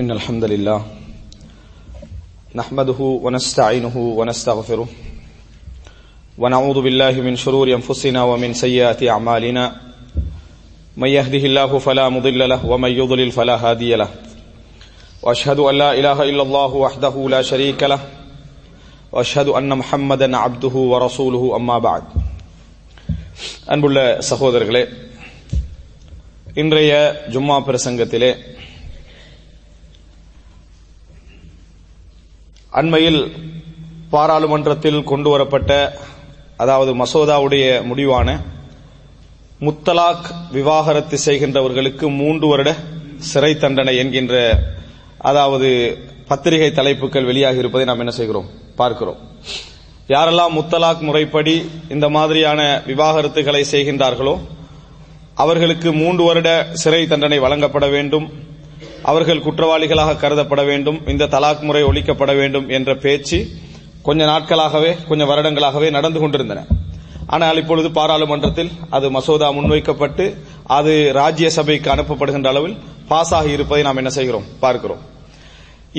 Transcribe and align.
إن 0.00 0.10
الحمد 0.10 0.44
لله 0.44 0.86
نحمده 2.54 3.00
ونستعينه 3.00 3.96
ونستغفره 3.96 4.88
ونعوذ 6.38 6.82
بالله 6.82 7.12
من 7.12 7.36
شرور 7.36 7.74
أنفسنا 7.74 8.22
ومن 8.22 8.54
سيئات 8.54 9.02
أعمالنا 9.02 9.76
من 10.96 11.08
يهده 11.08 11.38
الله 11.38 11.78
فلا 11.78 12.08
مضل 12.08 12.48
له 12.48 12.66
ومن 12.66 12.90
يضلل 12.90 13.30
فلا 13.30 13.56
هادي 13.56 13.94
له 13.94 14.08
وأشهد 15.22 15.58
أن 15.58 15.74
لا 15.78 15.90
إله 15.94 16.22
إلا 16.22 16.42
الله 16.42 16.74
وحده 16.74 17.28
لا 17.28 17.42
شريك 17.42 17.82
له 17.82 18.00
وأشهد 19.12 19.48
أن 19.48 19.78
محمدا 19.78 20.36
عبده 20.36 20.74
ورسوله 20.74 21.56
أما 21.56 21.78
بعد. 21.78 22.02
أنبل 23.72 24.22
سخوذر 24.22 24.86
جمعة 26.56 27.14
ஜும்மா 27.34 27.56
பிரசங்கத்திலே 27.68 28.30
அண்மையில் 32.78 33.20
பாராளுமன்றத்தில் 34.10 35.04
கொண்டு 35.10 35.28
வரப்பட்ட 35.30 35.70
அதாவது 36.56 36.90
மசோதாவுடைய 37.02 37.64
முடிவான 37.84 38.28
முத்தலாக் 39.60 40.26
விவாகரத்து 40.52 41.16
செய்கின்றவர்களுக்கு 41.26 42.06
மூன்று 42.20 42.46
வருட 42.46 42.70
சிறை 43.30 43.52
தண்டனை 43.54 43.96
என்கின்ற 43.96 44.34
அதாவது 45.18 45.68
பத்திரிகை 46.28 46.72
தலைப்புகள் 46.72 47.24
வெளியாகி 47.24 47.58
இருப்பதை 47.58 47.86
நாம் 47.86 47.98
என்ன 47.98 48.10
செய்கிறோம்? 48.10 48.48
பார்க்கிறோம். 48.76 49.20
யாரெல்லாம் 50.08 50.56
முத்தலாக் 50.58 51.00
முறைப்படி 51.00 51.54
இந்த 51.88 52.08
மாதிரியான 52.08 52.60
விவாகரத்துகளை 52.86 53.64
செய்கின்றார்களோ 53.70 54.34
அவர்களுக்கு 55.34 55.92
மூன்று 55.92 56.24
வருட 56.24 56.50
சிறை 56.72 57.06
தண்டனை 57.06 57.38
வழங்கப்பட 57.38 57.86
வேண்டும். 57.88 58.26
அவர்கள் 59.10 59.44
குற்றவாளிகளாக 59.46 60.18
கருதப்பட 60.22 60.62
வேண்டும் 60.70 60.98
இந்த 61.12 61.28
தலாக் 61.34 61.62
முறை 61.68 61.82
ஒழிக்கப்பட 61.90 62.32
வேண்டும் 62.40 62.66
என்ற 62.76 62.90
பேச்சு 63.04 63.38
கொஞ்ச 64.06 64.20
நாட்களாகவே 64.24 64.90
கொஞ்சம் 65.08 65.30
வருடங்களாகவே 65.30 65.88
நடந்து 65.96 66.20
கொண்டிருந்தன. 66.20 66.62
ஆனால் 67.34 67.58
இப்பொழுது 67.62 67.88
பாராளுமன்றத்தில் 67.98 68.70
அது 68.96 69.06
மசோதா 69.10 69.48
முன்வைக்கப்பட்டு 69.56 70.24
அது 70.78 70.94
ராஜ்யசபைக்கு 71.20 71.88
அனுப்பப்படுகின்ற 71.94 72.48
அளவில் 72.52 72.76
பாஸ் 73.08 73.32
ஆகி 73.38 73.50
இருப்பதை 73.56 73.82
நாம் 73.86 74.00
என்ன 74.02 74.10
செய்கிறோம்? 74.10 74.46
பார்க்கிறோம். 74.64 75.02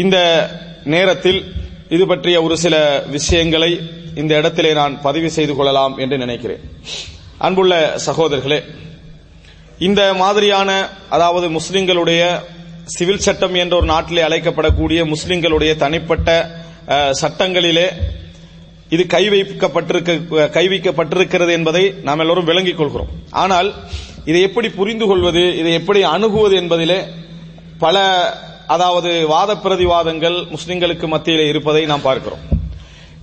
இந்த 0.03 0.17
நேரத்தில் 0.95 1.39
இது 1.95 2.03
பற்றிய 2.07 2.37
ஒரு 2.45 2.55
சில 2.63 2.75
விஷயங்களை 3.15 3.71
இந்த 4.21 4.31
இடத்திலே 4.39 4.73
நான் 4.73 4.93
பதிவு 5.01 5.29
செய்து 5.37 5.55
கொள்ளலாம் 5.55 5.95
என்று 5.97 6.17
நினைக்கிறேன். 6.17 6.63
அன்புள்ள 7.45 7.73
சகோதரர்களே 8.07 8.59
இந்த 9.87 10.01
மாதிரியான 10.13 10.69
அதாவது 11.15 11.47
முஸ்லிம்களுடைய 11.57 12.21
சிவில் 12.93 13.23
சட்டம் 13.25 13.55
என்ற 13.61 13.73
ஒரு 13.79 13.87
நாட்டிலே 13.91 14.21
அழைக்கப்படக்கூடிய 14.27 14.99
முஸ்லிம்களுடைய 15.13 15.71
தனிப்பட்ட 15.83 16.29
சட்டங்களிலே 17.21 17.87
இது 18.95 19.03
கை 19.13 19.21
வைக்கப்பட்டிருக்க 19.33 20.49
கை 20.55 20.65
வைக்கப்பட்டிருக்கிறது 20.71 21.51
என்பதை 21.57 21.83
நாம் 22.07 22.21
எல்லோரும் 22.23 22.49
விளங்கிக் 22.49 22.79
கொள்கிறோம். 22.79 23.11
ஆனால் 23.43 23.69
இதை 24.29 24.41
எப்படி 24.47 24.67
புரிந்து 24.79 25.05
கொள்வது 25.11 25.43
இதை 25.61 25.71
எப்படி 25.79 25.99
அணுகுவது 26.15 26.55
என்பதிலே 26.61 26.99
பல 27.83 28.03
அதாவது 28.75 29.11
வாத 29.33 29.51
பிரதிவாதங்கள் 29.63 30.37
முஸ்லிம்களுக்கு 30.53 31.07
மத்தியிலே 31.13 31.47
இருப்பதை 31.53 31.83
நாம் 31.91 32.07
பார்க்கிறோம். 32.09 32.43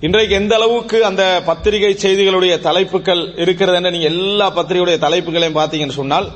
இன்றைக்கு 0.07 0.33
எந்த 0.41 0.53
அளவுக்கு 0.59 0.97
அந்த 1.09 1.23
பத்திரிகை 1.49 1.91
செய்திகளுடைய 2.05 2.53
தலைப்புகள் 2.67 3.21
இருக்கிறது 3.43 3.77
என்று 3.79 3.93
நீங்க 3.95 4.09
எல்லா 4.13 4.47
பத்திரிகையுடைய 4.57 4.99
தலைப்புகளையும் 5.05 5.59
பார்த்தீங்கன்னு 5.59 5.99
சொன்னால் 6.01 6.27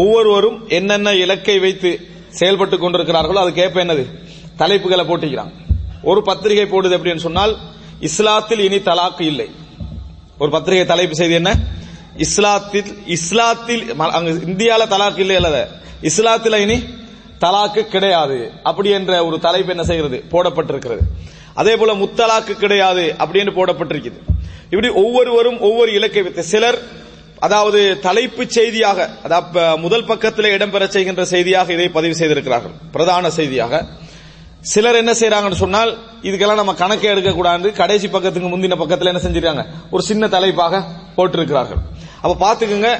ஒவ்வொருவரும் 0.00 0.58
என்னென்ன 0.78 1.12
இலக்கை 1.24 1.58
வைத்து 1.64 1.90
செயல்பட்டு 2.30 2.76
கொண்டிருக்கிறார்களோ 2.76 3.34
அது 3.34 3.52
கேட்ப 3.52 3.84
என்னது? 3.84 4.06
தலைப்புகளை 4.58 5.04
போட்டிக்கிறான். 5.06 5.50
ஒரு 6.02 6.22
பத்திரிகை 6.22 6.64
போடுது 6.64 6.96
அப்படின்னு 6.98 7.16
சொன்னால் 7.16 7.56
இஸ்லாத்தில் 8.00 8.58
இனி 8.58 8.78
தலாக்கு 8.78 9.22
இல்லை. 9.22 9.50
ஒரு 10.38 10.50
பத்திரிகை 10.50 10.86
தலைப்பு 10.86 11.14
செய்தி 11.14 11.34
என்ன? 11.34 11.56
இஸ்லாத்தில் 12.16 12.94
இஸ்லாத்தில் 13.06 13.82
இந்தியால 14.48 14.86
தலாக்கு 14.94 15.18
இல்லை 15.18 15.36
அல்லத? 15.36 15.66
இஸ்லாத்தில் 16.02 16.56
இனி 16.56 16.84
தலாக்கு 17.40 17.82
கிடையாது. 17.82 18.52
அப்படி 18.62 18.90
என்ற 18.90 19.26
ஒரு 19.26 19.38
தலைப்பு 19.38 19.70
என்ன 19.70 19.84
செய்கிறது? 19.84 20.24
போடப்பட்டிருக்கிறது. 20.30 21.00
அதே 21.54 21.76
போல 21.76 21.92
முத்தலாக்கு 21.94 22.52
கிடையாது 22.52 23.14
அப்படின்னு 23.18 23.52
போடப்பட்டிருக்கிறது 23.58 24.20
இப்படி 24.64 24.88
ஒவ்வொருவரும் 24.88 25.60
ஒவ்வொரு 25.60 25.92
இலக்கை 25.92 26.22
வைத்து 26.22 26.42
சிலர் 26.42 26.78
அதாவது 27.46 27.80
தலைப்பு 28.06 28.44
செய்தியாக 28.56 29.08
அதாவது 29.26 29.64
முதல் 29.84 30.06
பக்கத்தில் 30.10 30.54
இடம்பெற 30.56 30.84
செய்கின்ற 30.94 31.24
செய்தியாக 31.32 31.72
இதை 31.76 31.88
பதிவு 31.96 32.14
செய்திருக்கிறார்கள். 32.20 32.74
பிரதான 32.94 33.30
செய்தியாக. 33.38 33.82
சிலர் 34.70 34.98
என்ன 35.00 35.12
செய்யறாங்கன்னு 35.20 35.60
சொன்னால் 35.64 35.90
இதுக்கெல்லாம் 36.28 36.60
நம்ம 36.60 36.74
கணக்கே 36.80 37.08
எடுக்கக்கூடாது. 37.12 37.68
கடைசி 37.82 38.06
பக்கத்துக்கு 38.14 38.48
முந்தின 38.54 38.78
பக்கத்தில் 38.82 39.10
என்ன 39.12 39.22
செஞ்சிருக்காங்க? 39.26 39.64
ஒரு 39.94 40.02
சின்ன 40.08 40.28
தலைப்பாக 40.34 40.82
போட்டிருக்கிறார்கள். 41.16 41.80
அப்ப 42.22 42.34
பாத்துக்கோங்க 42.44 42.90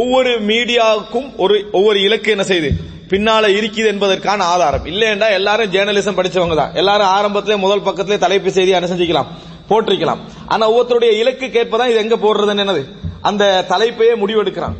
ஒவ்வொரு 0.00 0.32
மீடியாவுக்கும் 0.50 1.28
ஒரு 1.44 1.56
ஒவ்வொரு 1.78 1.98
இலக்கு 2.06 2.30
என்ன 2.36 2.44
செய்யுது 2.50 2.70
பின்னால 3.12 3.44
இருக்குது 3.58 3.88
என்பதற்கான 3.92 4.40
ஆதாரம். 4.54 4.84
இல்லையென்றா 4.92 5.28
எல்லாரும் 5.38 5.72
ஜேர்னலிசம் 5.74 6.18
படிச்சவங்க 6.18 6.56
தான். 6.62 6.74
எல்லாரும் 6.80 7.12
ஆரம்பத்திலே 7.16 7.56
முதல் 7.64 7.86
பக்கத்திலே 7.88 8.18
தலைப்பு 8.24 8.50
செய்தி 8.56 8.76
என்ன 8.78 8.90
செஞ்சுக்கலாம் 8.92 9.30
போட்டிருக்கலாம். 9.70 10.20
ஆனா 10.52 10.64
ஒவ்வொருத்தருடைய 10.70 11.12
இலக்கு 11.22 11.46
கேட்பதான் 11.56 11.90
இது 11.92 12.02
எங்க 12.04 12.16
போடுறதுன்னு 12.24 12.64
என்னது? 12.66 12.84
அந்த 13.20 13.66
தலைப்பையே 13.68 14.14
முடிவெடுக்கிறான். 14.22 14.76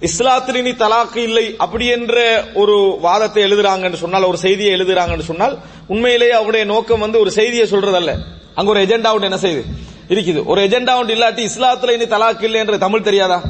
இஸ்லாத்திலினி 0.00 0.72
தலாக்கு 0.82 1.16
இல்லை. 1.16 1.54
அப்படி 1.58 1.86
என்ற 1.86 2.44
ஒரு 2.54 2.98
வாதத்தை 3.00 3.42
எழுதுறாங்கன்னு 3.42 3.94
சொன்னால் 3.94 4.22
ஒரு 4.22 4.38
செய்தியை 4.38 4.80
எழுதுறாங்கன்னு 4.80 5.28
சொன்னால் 5.30 5.58
உண்மையிலேயே 5.86 6.32
அவருடைய 6.32 6.66
நோக்கம் 6.66 7.00
வந்து 7.00 7.20
ஒரு 7.20 7.30
செய்தியை 7.30 7.66
சொல்றதல்ல. 7.70 8.14
அங்க 8.54 8.70
ஒரு 8.70 8.82
எஜெண்டா 8.84 9.12
ஒன்று 9.12 9.30
என்ன 9.30 9.40
செய்யுது 9.46 9.64
இருக்குது. 10.08 10.44
ஒரு 10.44 10.60
எஜெண்டா 10.68 10.96
ஒன்று 10.96 11.14
இல்லாட்டி 11.14 11.48
இஸ்லாத்துல 11.48 11.90
இனி 11.90 12.04
தலாக்கு 12.04 12.42
இல்லை 12.42 12.60
என்று 12.60 12.78
தமிழ் 12.78 13.00
தெரியாதா? 13.00 13.42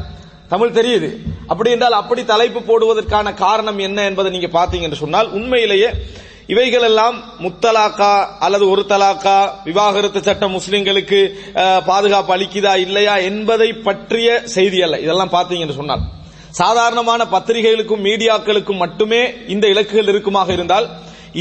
தமிழ் 0.49 0.77
தெரியுது. 0.79 1.11
அப்படி 1.47 1.71
என்றால் 1.71 1.93
அப்படி 1.93 2.25
தலைப்பு 2.25 2.61
போடுவதற்கான 2.61 3.35
காரணம் 3.35 3.79
என்ன 3.79 4.05
என்பதை 4.05 4.31
நீங்க 4.31 4.49
பாத்தீங்கன்னு 4.59 5.03
சொன்னால் 5.05 5.31
உண்மையிலேயே 5.31 5.89
இவைகள் 6.53 6.85
எல்லாம் 6.89 7.17
முத்தலாக்கா 7.45 8.13
அல்லது 8.45 8.65
ஒரு 8.75 8.83
தலாக்கா? 8.93 9.39
விவாகரத்து 9.67 10.21
சட்டம் 10.29 10.55
முஸ்லிம்களுக்கு 10.59 11.19
பாதுகாப்பு 11.89 12.33
அளிக்குதா 12.37 12.73
இல்லையா 12.85 13.15
என்பதை 13.31 13.69
பற்றிய 13.89 14.29
செய்தி 14.55 14.79
அல்ல. 14.87 14.99
இதெல்லாம் 15.05 15.35
பார்த்தீங்கன்னு 15.35 15.77
சொன்னால். 15.81 16.05
சாதாரணமான 16.61 17.23
பத்திரிகைகளுக்கும் 17.35 18.07
மீடியாக்களுக்கும் 18.09 18.81
மட்டுமே 18.85 19.21
இந்த 19.55 19.65
இலக்குகள் 19.73 20.11
இருக்குமாக 20.13 20.49
இருந்தால் 20.57 20.87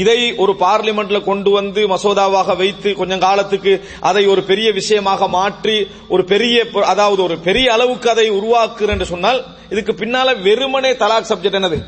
இதை 0.02 0.18
ஒரு 0.42 0.52
பார்லிமெண்ட்ல 0.64 1.18
கொண்டு 1.28 1.50
வந்து 1.58 1.82
மசோதாவாக 1.92 2.56
வைத்து 2.62 2.90
கொஞ்சம் 2.98 3.22
காலத்துக்கு 3.26 3.72
அதை 4.10 4.22
ஒரு 4.32 4.42
பெரிய 4.50 4.68
விஷயமாக 4.80 5.28
மாற்றி 5.36 5.76
ஒரு 6.14 6.24
பெரிய 6.32 6.66
அதாவது 6.92 7.22
ஒரு 7.28 7.38
பெரிய 7.46 7.68
அளவுக்கு 7.76 8.10
அதை 8.14 8.26
உருவாக்குற 8.38 8.94
என்று 8.96 9.08
சொன்னால் 9.12 9.40
இதுக்கு 9.74 9.94
பின்னால 10.02 10.34
வெறுமனே 10.48 10.92
தலாக் 11.04 11.30
சப்ஜெக்ட் 11.30 11.58
என்னது? 11.60 11.78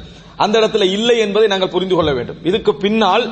அந்த 0.45 0.57
இடத்துல 0.61 0.85
இல்லை 0.97 1.17
என்பதை 1.25 1.49
நாங்கள் 1.49 1.73
புரிந்து 1.75 1.95
கொள்ள 1.95 2.11
வேண்டும். 2.13 2.39
இதுக்கு 2.51 2.73
பின்னால் 2.75 3.25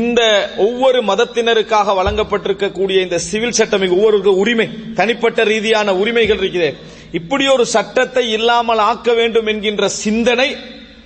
இந்த 0.00 0.20
ஒவ்வொரு 0.66 0.98
மதத்தினருக்காக 1.10 1.94
வழங்கப்பட்டிருக்கக்கூடிய 1.98 3.02
இந்த 3.02 3.18
சிவில் 3.18 3.58
சட்டம் 3.58 3.90
ஒவ்வொரு 3.96 4.36
உரிமை 4.42 4.66
தனிப்பட்ட 4.94 5.44
ரீதியான 5.44 5.94
உரிமைகள் 5.94 6.40
இருக்குது. 6.42 6.70
இப்படி 7.12 7.44
ஒரு 7.48 7.64
சட்டத்தை 7.66 8.24
இல்லாமல் 8.38 8.82
ஆக்க 8.90 9.12
வேண்டும் 9.12 9.46
என்கின்ற 9.46 9.88
சிந்தனை 9.88 10.48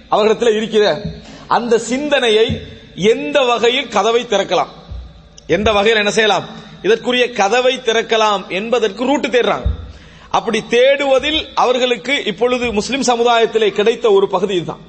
அவர்களிடத்தில் 0.08 0.56
இருக்கிற. 0.56 0.84
அந்த 1.56 1.74
சிந்தனையை 1.90 2.46
எந்த 2.94 3.38
வகையில் 3.50 3.92
கதவை 3.96 4.22
திறக்கலாம்? 4.30 4.72
எந்த 5.56 5.68
வகையில் 5.72 6.02
என்ன 6.02 6.10
செய்யலாம்? 6.10 6.46
இதற்குரிய 6.82 7.24
கதவை 7.40 7.74
திறக்கலாம் 7.76 8.42
என்பதற்கு 8.48 9.04
ரூட்டு 9.04 9.28
தேடுறாங்க. 9.28 9.68
அப்படி 10.30 10.58
தேடுவதில் 10.70 11.40
அவர்களுக்கு 11.54 12.14
இப்பொழுது 12.24 12.72
முஸ்லிம் 12.72 13.02
சமுதாயத்திலே 13.02 13.68
கிடைத்த 13.78 14.06
ஒரு 14.12 14.28
பகுதி 14.28 14.54
இதுதான். 14.54 14.84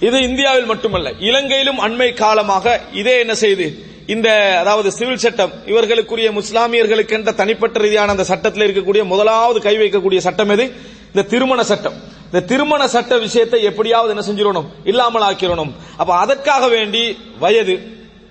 இது 0.00 0.22
இந்தியாவில் 0.22 0.64
மட்டுமல்ல 0.64 1.10
இலங்கையிலும் 1.18 1.78
அண்மை 1.78 2.14
காலமாக 2.14 2.80
இதே 2.92 3.18
என்ன 3.18 3.34
செய்து 3.34 3.86
இந்த 4.06 4.58
அதாவது 4.58 4.92
சிவில் 4.92 5.16
சட்டம் 5.16 5.52
இவர்களுக்குரிய 5.66 6.28
முஸ்லாமியர்களுக்கு 6.32 7.08
என்ற 7.08 7.32
தனிப்பட்ட 7.32 7.78
ரீதியான 7.78 8.10
அந்த 8.10 8.24
சட்டத்தில் 8.24 8.64
இருக்கக்கூடிய 8.66 9.04
முதலாவது 9.04 9.60
கை 9.60 9.76
வைக்கக்கூடிய 9.76 10.18
சட்டம் 10.18 10.48
எது? 10.48 10.72
இந்த 11.06 11.22
திருமண 11.22 11.64
சட்டம். 11.64 11.92
இந்த 12.24 12.40
திருமண 12.40 12.88
சட்ட 12.88 13.18
விஷயத்தை 13.18 13.62
எப்படியாவது 13.62 14.10
என்ன 14.14 14.24
செஞ்சிடணும்? 14.26 14.66
இல்லாமல் 14.84 15.22
ஆக்கிடணும். 15.22 15.72
அப்ப 15.96 16.14
அதற்காக 16.14 16.68
வேண்டி 16.68 17.18
வயது 17.38 17.80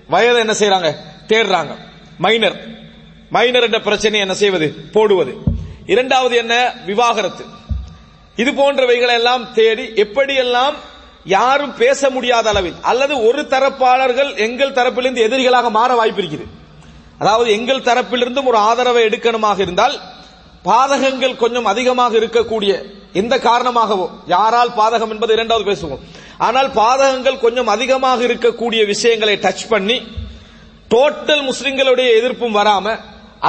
வயதை 0.08 0.40
என்ன 0.40 0.52
செய்யறாங்க 0.52 0.94
தேடுறாங்க. 1.28 1.76
மைனர் 2.18 2.64
மைனர் 3.30 3.62
என்ற 3.62 3.80
பிரச்சனை 3.80 4.20
என்ன 4.20 4.34
செய்வது? 4.34 4.74
போடுவது. 4.92 5.34
இரண்டாவது 5.86 6.36
என்ன? 6.36 6.72
விவாகரத்து. 6.86 7.44
இது 8.36 8.50
போன்றவைகளை 8.50 9.12
எல்லாம் 9.12 9.52
தேடி 9.52 9.82
எப்படியெல்லாம் 9.82 10.74
யாரும் 11.34 11.74
பேச 11.80 12.10
முடியாத 12.14 12.46
அளவில் 12.52 12.78
அல்லது 12.90 13.14
ஒரு 13.28 13.42
தரப்பாளர்கள் 13.54 14.30
எங்கள் 14.46 14.76
தரப்பிலிருந்து 14.78 15.24
எதிரிகளாக 15.28 15.70
மாற 15.78 15.90
வாய்ப்பு 16.00 16.20
இருக்குது. 16.22 16.46
அதாவது 17.22 17.48
எங்கள் 17.58 17.86
தரப்பிலிருந்தும் 17.88 18.48
ஒரு 18.50 18.58
ஆதரவை 18.68 19.02
எடுக்கணுமாக 19.08 19.58
இருந்தால் 19.64 19.96
பாதகங்கள் 20.68 21.40
கொஞ்சம் 21.42 21.68
அதிகமாக 21.72 22.12
இருக்கக்கூடிய 22.20 22.72
எந்த 23.20 23.34
காரணமாகவோ 23.48 24.06
யாரால் 24.34 24.72
பாதகம் 24.80 25.12
என்பது 25.14 25.32
இரண்டாவது 25.36 25.64
பேசுவோம். 25.70 26.02
ஆனால் 26.46 26.68
பாதகங்கள் 26.80 27.42
கொஞ்சம் 27.44 27.72
அதிகமாக 27.74 28.20
இருக்கக்கூடிய 28.28 28.80
விஷயங்களை 28.92 29.34
டச் 29.44 29.66
பண்ணி 29.72 29.96
டோட்டல் 30.94 31.44
முஸ்லிம்களுடைய 31.50 32.08
எதிர்ப்பும் 32.18 32.56
வராம 32.58 32.96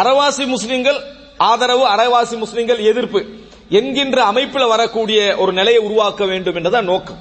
அறவாசி 0.02 0.46
முஸ்லிம்கள் 0.56 1.00
ஆதரவு 1.52 1.84
அரைவாசி 1.94 2.36
முஸ்லிம்கள் 2.44 2.82
எதிர்ப்பு 2.92 3.20
என்கின்ற 3.80 4.18
அமைப்பில் 4.32 4.72
வரக்கூடிய 4.74 5.20
ஒரு 5.38 5.52
நிலையை 5.60 5.82
உருவாக்க 5.88 6.26
வேண்டும் 6.26 6.58
என்றதான் 6.60 6.90
நோக்கம். 6.92 7.20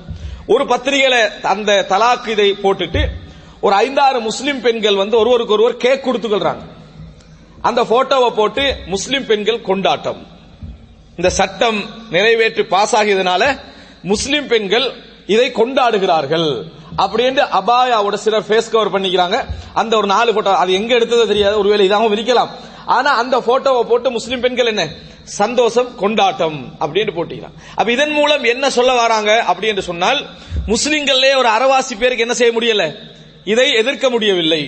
ஒரு 0.53 0.65
பத்திரிகையில 0.65 1.17
அந்த 1.53 1.71
தலாக்கு 1.93 2.29
இதை 2.35 2.49
போட்டுட்டு 2.63 3.03
ஒரு 3.61 3.75
ஐந்தாறு 3.85 4.19
முஸ்லிம் 4.21 4.61
பெண்கள் 4.61 5.01
வந்து 5.03 5.17
ஒருவருக்கு 5.19 5.57
ஒருவர் 5.57 5.83
கேக் 5.85 6.07
கொடுத்துக்கிறாங்க 6.07 6.65
அந்த 7.69 7.81
போட்டோவை 7.93 8.31
போட்டு 8.35 8.65
முஸ்லிம் 8.87 9.27
பெண்கள் 9.27 9.67
கொண்டாட்டம். 9.69 10.21
இந்த 11.17 11.31
சட்டம் 11.39 11.79
நிறைவேற்றி 12.11 12.65
பாஸ் 12.75 12.95
ஆகியதுனால 12.97 13.43
முஸ்லிம் 14.03 14.47
பெண்கள் 14.47 14.87
இதை 15.27 15.49
கொண்டாடுகிறார்கள் 15.51 16.49
அப்படின்னு 17.05 17.43
அபாயாவோட 17.61 18.17
சிலர் 18.25 18.47
ஃபேஸ் 18.49 18.71
கவர் 18.75 18.93
பண்ணிக்கிறாங்க. 18.95 19.39
அந்த 19.81 19.93
ஒரு 19.97 20.07
நாலு 20.07 20.35
போட்டோ 20.35 20.55
அது 20.57 20.73
எங்க 20.73 20.93
எடுத்ததோ 20.99 21.27
தெரியாது. 21.33 21.59
ஒருவேளை 21.59 21.85
இதாகவும் 21.89 22.15
விரிக்கலாம். 22.15 22.53
ஆனா 22.97 23.11
அந்த 23.23 23.37
போட்டோவை 23.49 23.83
போட்டு 23.83 24.11
முஸ்லிம் 24.11 24.41
பெண்கள் 24.41 24.67
என்ன? 24.67 24.85
சந்தோஷம் 25.29 25.91
கொண்டாட்டம் 25.97 26.59
அப்படின்னு 26.81 27.13
போட்டிக்கலாம். 27.17 27.57
அப்ப 27.75 27.89
இதன் 27.93 28.15
மூலம் 28.19 28.45
என்ன 28.53 28.71
சொல்ல 28.77 28.93
வராங்க 28.95 29.31
அப்படி 29.51 29.67
என்று 29.67 29.83
சொன்னால் 29.83 30.21
முஸ்லிம்களே 30.67 31.31
ஒரு 31.41 31.49
அறவாசி 31.57 31.95
பேருக்கு 31.99 32.27
என்ன 32.27 32.37
செய்ய 32.41 32.53
முடியல? 32.59 32.85
இதை 33.45 33.67
எதிர்க்க 33.73 34.07
முடியவில்லை. 34.11 34.63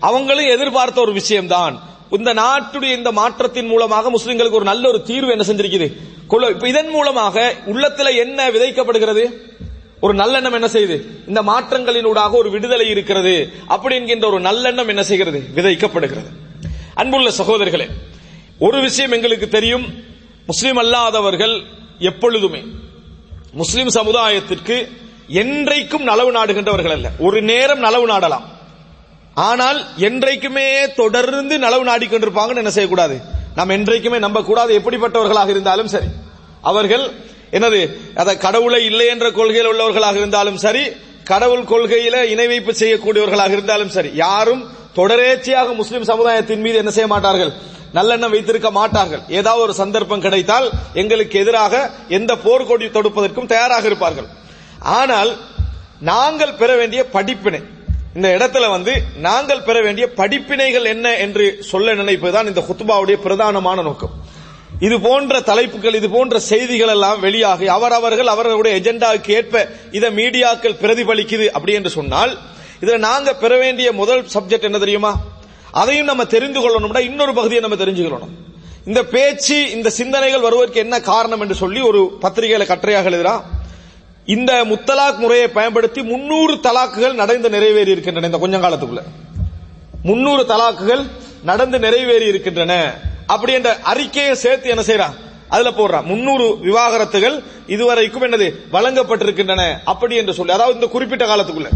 அவங்களும் 0.00 0.52
எதிர்பார்த்த 0.54 1.00
ஒரு 1.00 1.12
விஷயம்தான். 1.12 1.76
இந்த 2.10 2.30
நாட்டுடைய 2.34 2.90
இந்த 2.98 3.12
மாற்றத்தின் 3.12 3.66
மூலமாக 3.66 4.10
முஸ்லிம்களுக்கு 4.10 4.58
ஒரு 4.60 4.68
நல்ல 4.72 4.84
ஒரு 4.88 5.00
தீர்வு 5.02 5.30
என்ன 5.30 5.46
செஞ்சிருக்குது? 5.48 5.88
இப்ப 6.54 6.68
இதன் 6.68 6.90
மூலமாக 6.96 7.54
உள்ளத்துல 7.72 8.08
என்ன 8.24 8.48
விதைக்கப்படுகிறது? 8.50 9.24
ஒரு 10.00 10.14
நல்லெண்ணம் 10.14 10.56
என்ன 10.58 10.68
செய்யுது? 10.76 10.96
இந்த 11.28 11.40
மாற்றங்களினூடாக 11.42 12.32
ஒரு 12.40 12.50
விடுதலை 12.50 12.86
இருக்கிறது 12.88 13.34
அப்படி 13.66 13.94
என்கின்ற 13.94 14.26
ஒரு 14.32 14.40
நல்லெண்ணம் 14.40 14.92
என்ன 14.94 15.04
செய்கிறது? 15.10 15.40
விதைக்கப்படுகிறது. 15.56 16.30
அன்புள்ள 16.94 17.30
சகோதரர்களே 17.40 17.86
ஒரு 18.58 18.80
விஷயம் 18.80 19.12
எங்களுக்கு 19.12 19.48
தெரியும். 19.48 19.86
முஸ்லீம் 20.46 20.78
அல்லாதவர்கள் 20.78 21.62
எப்பொழுதுமே 21.98 22.62
முஸ்லிம் 23.52 23.88
சமுதாயத்திற்கு 23.88 24.76
என்றைக்கும் 25.32 26.04
நலவு 26.10 26.30
நாடுகின்றவர்கள் 26.32 26.90
அல்ல. 26.90 27.10
ஒரு 27.18 27.42
நேரம் 27.42 27.82
நலவு 27.82 28.06
நாடலாம். 28.06 28.46
ஆனால் 29.34 29.86
என்றைக்குமே 29.96 30.92
தொடர்ந்து 30.92 31.58
நலவு 31.58 31.84
நாடிக்கொண்டிருப்பாங்கன்னு 31.88 32.56
என்ன 32.56 32.70
செய்யக்கூடாது? 32.70 33.20
நாம் 33.54 33.68
என்றைக்குமே 33.68 34.18
நம்பக்கூடாது. 34.18 34.80
எப்படிப்பட்டவர்களாக 34.80 35.48
இருந்தாலும் 35.48 35.88
சரி. 35.88 36.06
அவர்கள் 36.62 37.10
என்னது? 37.52 37.80
அத 38.14 38.36
கடவுளை 38.36 38.84
இல்லை 38.84 39.06
என்ற 39.06 39.30
கொள்கையில் 39.30 39.70
உள்ளவர்களாக 39.72 40.16
இருந்தாலும் 40.16 40.56
சரி 40.56 40.84
கடவுள் 41.24 41.62
கொள்கையில 41.62 42.24
இணை 42.24 42.46
வைப்பு 42.46 42.72
செய்யக்கூடியவர்களாக 42.72 43.50
இருந்தாலும் 43.50 43.88
சரி 43.88 44.10
யாரும் 44.14 44.62
தொடரேச்சியாக 44.98 45.74
முஸ்லிம் 45.80 46.08
சமுதாயத்தின் 46.10 46.64
மீது 46.66 46.76
என்ன 46.82 46.92
செய்ய 46.96 47.08
மாட்டார்கள்? 47.14 47.52
நல்லெண்ணம் 47.96 48.34
வைத்திருக்க 48.34 48.70
மாட்டார்கள். 48.78 49.22
ஏதாவது 49.38 49.64
ஒரு 49.66 49.74
சந்தர்ப்பம் 49.82 50.24
கிடைத்தால் 50.26 50.66
எங்களுக்கு 51.02 51.36
எதிராக 51.42 51.74
எந்த 52.18 52.32
போர்க்கொடி 52.44 52.86
தொடுப்பதற்கும் 52.96 53.50
தயாராக 53.54 53.86
இருப்பார்கள். 53.90 54.28
ஆனால் 54.98 55.30
நாங்கள் 56.10 56.58
பெற 56.60 56.70
வேண்டிய 56.80 57.00
படிப்பினை 57.16 57.60
இந்த 58.16 58.28
இடத்துல 58.36 58.66
வந்து 58.74 58.92
நாங்கள் 59.26 59.64
பெற 59.66 59.78
வேண்டிய 59.86 60.04
படிப்பினைகள் 60.20 60.86
என்ன 60.92 61.06
என்று 61.24 61.44
சொல்ல 61.70 61.94
நினைப்பதுதான் 62.00 62.48
இந்த 62.50 62.60
குத்துபாவுடைய 62.68 63.16
பிரதானமான 63.24 63.82
நோக்கம். 63.88 64.14
இது 64.86 64.96
போன்ற 65.06 65.34
தலைப்புகள் 65.50 65.98
இது 65.98 66.08
போன்ற 66.14 66.36
செய்திகள் 66.50 66.92
எல்லாம் 66.94 67.18
வெளியாகி 67.26 67.66
அவரவர்கள் 67.76 68.32
அவர்களுடைய 68.34 68.72
எஜெண்டாவுக்கு 68.80 69.30
ஏற்ப 69.38 69.64
இதை 69.98 70.08
மீடியாக்கள் 70.20 70.78
பிரதிபலிக்குது 70.82 71.46
அப்படி 71.56 71.76
என்று 71.78 71.92
சொன்னால் 71.98 72.32
இதுல 72.80 72.98
நாங்க 72.98 73.34
பெற 73.34 73.58
வேண்டிய 73.58 73.92
முதல் 73.92 74.26
சப்ஜெக்ட் 74.34 74.62
என்ன 74.62 74.78
தெரியுமா? 74.78 75.20
அதையும் 75.70 76.06
நம்ம 76.06 76.24
தெரிந்து 76.24 76.60
கொள்ளணும்னா 76.60 76.98
இன்னொரு 76.98 77.34
பகுதியை 77.34 77.60
நம்ம 77.60 77.84
தெரிஞ்சுக்கணும். 77.84 78.28
இந்த 78.86 79.04
பேச்சு 79.04 79.70
இந்த 79.70 79.90
சிந்தனைகள் 79.90 80.40
வருவதற்கு 80.40 80.80
என்ன 80.80 81.00
காரணம் 81.00 81.40
என்று 81.40 81.54
சொல்லி 81.54 81.80
ஒரு 81.80 82.18
பத்திரிகையில 82.22 82.66
கட்டுரையாக 82.66 83.10
எழுதுறான் 83.10 83.42
இந்த 84.24 84.64
முத்தலாக் 84.64 85.16
முறையை 85.16 85.48
பயன்படுத்தி 85.48 86.02
முன்னூறு 86.02 86.54
தலாக்குகள் 86.54 87.12
நடந்து 87.12 87.50
நிறைவேறி 87.50 87.90
இருக்கின்றன 87.90 88.26
இந்த 88.26 88.38
கொஞ்ச 88.38 88.56
காலத்துக்குள்ள. 88.56 89.02
முன்னூறு 90.02 90.42
தலாக்குகள் 90.42 91.06
நடந்து 91.42 91.78
நிறைவேறி 91.78 92.26
இருக்கின்றன. 92.26 92.94
அப்படி 93.26 93.52
என்ற 93.52 93.78
அறிக்கையை 93.82 94.34
சேர்த்து 94.34 94.68
என்ன 94.68 94.82
செய்யறான் 94.82 95.14
அதுல 95.48 95.70
போடுறான் 95.70 96.02
முன்னூறு 96.02 96.48
விவாகரத்துகள் 96.62 97.42
இதுவரைக்கும் 97.66 98.22
என்னது? 98.22 98.54
வழங்கப்பட்டிருக்கின்றன. 98.72 99.76
அப்படி 99.84 100.16
என்று 100.16 100.34
சொல்லி. 100.34 100.52
அதாவது 100.52 100.74
இந்த 100.74 100.86
குறிப்பிட்ட 100.86 101.26
காலத்துக்குள்ள. 101.26 101.66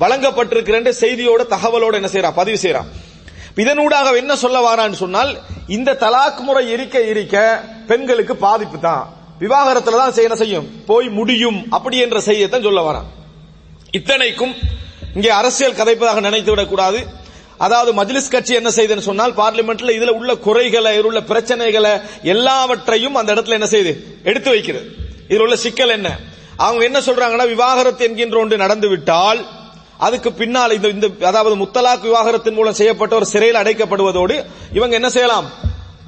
வழங்கப்பட்டிருக்கிற 0.00 0.92
செய்தியோட 1.02 1.42
தகவலோட 1.54 1.94
என்ன 1.94 2.08
செய்யறான் 2.12 2.34
பதிவு 2.34 2.58
செய்யறான் 2.62 2.88
இதனூடாக 3.56 4.16
என்ன 4.16 4.36
சொல்ல 4.36 4.58
வாரான்னு 4.66 4.92
சொன்னால் 4.92 5.38
இந்த 5.66 5.96
தலாக் 6.00 6.40
முறை 6.40 6.70
இருக்க 6.70 7.00
இருக்க 7.00 7.64
பெண்களுக்கு 7.86 8.36
பாதிப்பு 8.36 8.78
தான். 8.78 9.14
விவாகரத்துல 9.40 9.90
தான் 9.90 10.12
செய்ய 10.12 10.34
செய்யும்? 10.34 10.84
போய் 10.86 11.08
முடியும். 11.08 11.66
அப்படி 11.70 11.98
என்ற 11.98 12.18
செய்தியத்தான் 12.18 12.62
சொல்ல 12.62 12.80
வரான். 12.80 13.08
இத்தனைக்கும் 13.90 14.54
இங்கே 15.14 15.28
அரசியல் 15.28 15.72
கதைப்பதாக 15.72 16.20
நினைத்து 16.20 16.50
விடக்கூடாது. 16.50 17.06
அதாவது 17.56 18.04
மஜ்லிஸ் 18.04 18.30
கட்சி 18.30 18.54
என்ன 18.54 18.70
செய்யுதுன்னு 18.70 19.08
சொன்னால் 19.10 19.32
பார்லிமெண்ட்ல 19.32 19.90
இதுல 19.98 20.08
உள்ள 20.08 20.34
குறைகளை 20.34 21.00
உள்ள 21.00 21.20
பிரச்சனைகளை 21.20 22.00
எல்லாவற்றையும் 22.22 23.14
அந்த 23.14 23.34
இடத்துல 23.34 23.48
என்ன 23.48 23.66
செய்யுது 23.66 24.22
எடுத்து 24.22 24.50
வைக்கிறது. 24.50 24.86
இதில் 25.28 25.40
உள்ள 25.40 25.56
சிக்கல் 25.56 25.88
என்ன? 25.88 26.18
அவங்க 26.56 26.84
என்ன 26.84 26.98
சொல்றாங்கன்னா 26.98 27.46
விவாகரத்து 27.48 28.04
என்கின்ற 28.04 28.38
ஒன்று 28.38 28.56
நடந்துவிட்டால் 28.56 29.46
அதுக்கு 30.06 30.30
பின்னால் 30.40 30.74
இந்த 30.76 30.88
இந்த 30.96 31.06
அதாவது 31.30 31.54
முத்தலாக் 31.62 32.06
விவாகரத்தின் 32.08 32.56
மூலம் 32.58 32.78
செய்யப்பட்ட 32.80 33.14
ஒரு 33.20 33.26
சிறையில் 33.32 33.60
அடைக்கப்படுவதோடு 33.62 34.36
இவங்க 34.78 34.94
என்ன 35.00 35.10
செய்யலாம்? 35.16 35.48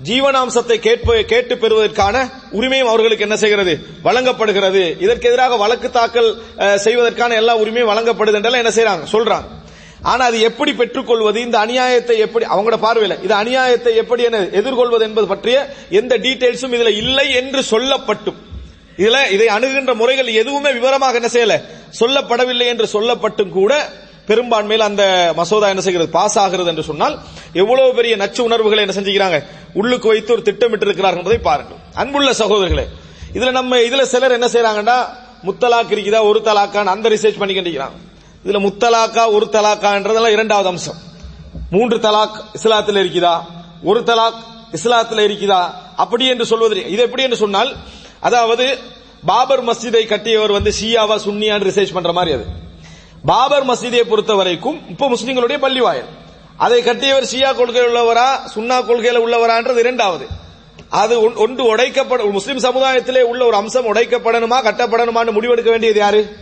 ஜீவனாம்சத்தை 0.08 0.76
கேட்ப 0.84 1.16
கேட்டு 1.32 1.54
பெறுவதற்கான 1.62 2.16
உரிமையும் 2.58 2.90
அவர்களுக்கு 2.92 3.26
என்ன 3.26 3.36
செய்கிறது? 3.42 3.72
வழங்கப்படுகிறது. 4.06 4.82
இதற்கு 5.04 5.28
எதிராக 5.30 5.56
வழக்கு 5.62 5.88
தாக்கல் 5.90 6.30
செய்வதற்கான 6.84 7.36
எல்லா 7.40 7.54
உரிமையும் 7.62 7.90
வழங்கப்படுது 7.92 8.38
என்றெல்லாம் 8.38 8.64
என்ன 8.64 8.74
செய்யறாங்க? 8.76 9.06
சொல்றாங்க. 9.14 9.48
ஆனா 10.10 10.22
அது 10.30 10.38
எப்படி 10.50 10.72
பெற்றுக்கொள்வது? 10.72 11.38
இந்த 11.46 11.56
அநியாயத்தை 11.64 12.14
எப்படி 12.26 12.44
அவங்களோட 12.52 12.78
பார்வையில 12.86 13.16
இது 13.26 13.34
அநியாயத்தை 13.42 13.92
எப்படி 14.02 14.22
என்ன 14.28 14.38
எதிர்கொள்வது 14.60 15.04
என்பது 15.08 15.26
பற்றிய 15.32 15.56
எந்த 16.00 16.16
டீடைல்ஸும் 16.26 16.76
இதுல 16.76 16.92
இல்லை 17.02 17.26
என்று 17.40 17.62
சொல்லப்பட்டும். 17.72 18.38
இதுல 18.96 19.30
இதை 19.30 19.46
அணுகின்ற 19.46 19.94
முறைகள் 19.94 20.26
எதுவுமே 20.26 20.72
விவரமாக 20.72 21.20
என்ன 21.20 21.28
செய்யல? 21.32 21.62
சொல்லப்படவில்லை 22.00 22.66
என்று 22.66 22.88
சொல்லப்பட்டும் 22.92 23.48
கூட 23.48 23.88
பெரும்பான்மையில் 24.26 24.78
அந்த 24.78 25.32
மசோதா 25.36 25.68
என்ன 25.68 25.80
செய்கிறது? 25.80 26.10
பாஸ் 26.10 26.38
ஆகிறது 26.38 26.68
என்று 26.68 26.82
சொன்னால் 26.82 27.18
எவ்வளவு 27.52 27.94
பெரிய 27.94 28.16
நச்சு 28.16 28.44
உணர்வுகளை 28.44 28.86
என்ன 28.86 29.00
செஞ்சுக்கிறாங்க? 29.00 29.44
உள்ளுக்கு 29.74 30.08
வைத்து 30.08 30.32
ஒரு 30.32 30.42
திட்டமிட்டு 30.42 30.84
இருக்கிறார்கள் 30.84 31.22
என்பதை 31.22 31.42
பாருங்கள். 31.42 31.76
அன்புள்ள 31.94 32.30
சகோதரர்களே 32.32 32.86
இதுல 33.32 33.50
நம்ம 33.50 33.76
இதுல 33.76 34.02
சிலர் 34.02 34.32
என்ன 34.32 34.46
செய்யறாங்கன்னா 34.46 34.98
முத்தலாக் 35.44 35.92
இருக்குதா 35.94 36.22
ஒரு 36.22 36.40
தலாக்கான்னு 36.44 36.84
அந்த 36.84 37.08
ரிசர்ச் 37.08 37.38
பண்ணிக்கிட்டு 37.38 37.84
இதுல 38.44 38.60
முத்தலாக்கா 38.66 39.32
ஒரு 39.32 39.48
தலாக்கான்றதெல்லாம் 39.52 40.32
இரண்டாவது 40.32 40.68
அம்சம். 40.68 40.96
மூன்று 41.70 41.96
தலாக் 41.96 42.40
இஸ்லாத்தில் 42.62 43.00
இருக்குதா? 43.00 43.40
ஒரு 43.82 44.00
தலாக் 44.00 44.40
இஸ்லாத்தில் 44.72 45.26
இருக்குதா? 45.28 45.70
அப்படி 45.96 46.28
என்று 46.28 46.46
சொல்வது 46.46 46.90
இது 46.90 47.02
எப்படி 47.02 47.22
என்று 47.22 47.36
சொன்னால் 47.36 47.76
அதாவது 48.20 48.78
பாபர் 49.26 49.64
மஸ்ஜிதை 49.64 50.06
கட்டியவர் 50.06 50.52
வந்து 50.52 50.72
ஷியாவா 50.82 51.16
சுன்னியான்னு 51.16 51.64
ரிசர்ச் 51.64 51.92
பண்ற 51.92 52.12
மாதிரி 52.12 52.34
அது. 52.34 52.46
பாபர் 53.24 53.66
மசீதியை 53.66 54.00
பொறுத்த 54.00 54.34
வரைக்கும் 54.34 54.88
இப்ப 54.88 55.08
முஸ்லிம்களுடைய 55.08 55.58
பள்ளி 55.58 55.80
வாயல். 55.80 56.04
அதை 56.56 56.82
கட்டியவர் 56.82 57.28
ஷியா 57.32 57.54
கொள்கை 57.54 57.82
உள்ளவரா 57.82 58.38
சுன்னா 58.54 58.84
கொள்கையில 58.84 59.18
உள்ளவரான்றது 59.18 59.78
இரண்டாவது. 59.78 60.26
அது 60.88 61.30
ஒன்- 61.30 61.34
ஒன்று 61.34 61.76
உடைக்கப்பட 61.76 62.30
முஸ்லிம் 62.30 62.58
சமுதாயத்திலே 62.58 63.22
உள்ள 63.22 63.46
ஒரு 63.46 63.56
அம்சம் 63.56 63.94
உடைக்கப்படணுமா 63.94 64.62
கட்டப்படணுமான்னு 64.62 65.32
முடிவெடுக்க 65.32 65.70
வேண்டியது 65.70 65.98
யாரு? 65.98 66.36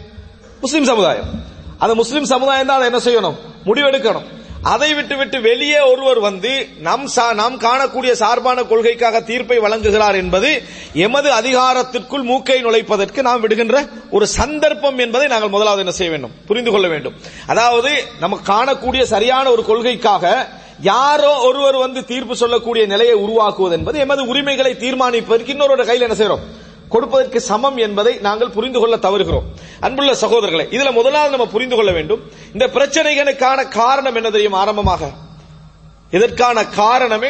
முஸ்லிம் 0.60 0.84
சமுதாயம். 0.84 1.44
அந்த 1.78 1.94
முஸ்லிம் 1.94 2.24
சமுதாயம் 2.24 2.66
தான் 2.66 2.82
அதை 2.82 3.00
என்ன 3.00 3.20
செய்யணும்? 3.20 3.36
முடிவெடுக்கணும். 3.64 4.37
அதை 4.62 4.94
விட்டுவிட்டு 4.94 5.40
வெளியே 5.40 5.80
ஒருவர் 5.80 6.18
வந்து 6.18 6.68
நம் 6.78 7.08
சா- 7.16 7.34
நாம் 7.34 7.60
காணக்கூடிய 7.60 8.12
சார்பான 8.12 8.62
கொள்கைக்காக 8.62 9.20
தீர்ப்பை 9.20 9.58
வழங்குகிறார் 9.58 10.14
என்பது 10.14 10.62
எமது 10.92 11.32
அதிகாரத்திற்குள் 11.32 12.22
மூக்கை 12.22 12.62
நுழைப்பதற்கு 12.62 13.22
நாம் 13.22 13.40
விடுகின்ற 13.40 13.86
ஒரு 14.10 14.26
சந்தர்ப்பம் 14.26 14.98
என்பதை 14.98 15.28
நாங்கள் 15.28 15.48
முதலாவது 15.48 15.80
என்ன 15.80 15.92
செய்ய 15.92 16.10
வேண்டும்? 16.10 16.30
புரிந்து 16.46 16.70
கொள்ள 16.70 16.88
வேண்டும். 16.88 17.14
அதாவது 17.46 18.04
நமக்கு 18.20 18.52
காணக்கூடிய 18.52 19.02
சரியான 19.02 19.50
ஒரு 19.50 19.64
கொள்கைக்காக 19.64 20.48
யாரோ 20.80 21.36
ஒருவர் 21.38 21.76
வந்து 21.76 22.04
தீர்ப்பு 22.04 22.36
சொல்லக்கூடிய 22.36 22.86
நிலையை 22.86 23.14
உருவாக்குவது 23.14 23.76
என்பது 23.76 23.98
எமது 23.98 24.26
உரிமைகளை 24.26 24.74
தீர்மானிப்பதற்கு 24.74 25.48
இன்னொரு 25.48 25.86
கையில் 25.86 26.10
என்ன 26.10 26.26
செய்யறோம் 26.26 26.44
கொடுப்பதற்கு 26.88 27.40
சமம் 27.40 27.76
என்பதை 27.76 28.16
நாங்கள் 28.16 28.48
புரிந்து 28.48 28.78
கொள்ள 28.78 28.96
தவறுகிறோம். 28.96 29.42
அன்புள்ள 29.80 30.12
சகோதரர்களை 30.12 30.64
இதுல 30.70 30.92
முதலாவது 30.92 31.36
நம்ம 31.36 31.52
புரிந்து 31.52 31.76
கொள்ள 31.76 31.92
வேண்டும். 31.92 32.20
இந்த 32.52 32.66
பிரச்சனைகளுக்கான 32.66 33.68
காரணம் 33.68 34.14
என்ன 34.14 34.30
தெரியும் 34.30 34.52
ஆரம்பமாக? 34.52 35.10
இதற்கான 36.10 36.66
காரணமே 36.66 37.28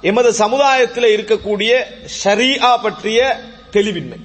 எமது 0.00 0.32
சமுதாயத்தில் 0.32 1.24
இருக்கக்கூடிய 1.24 1.82
ஷரியா 2.24 2.82
பற்றிய 2.82 3.40
தெளிவின்மை. 3.72 4.16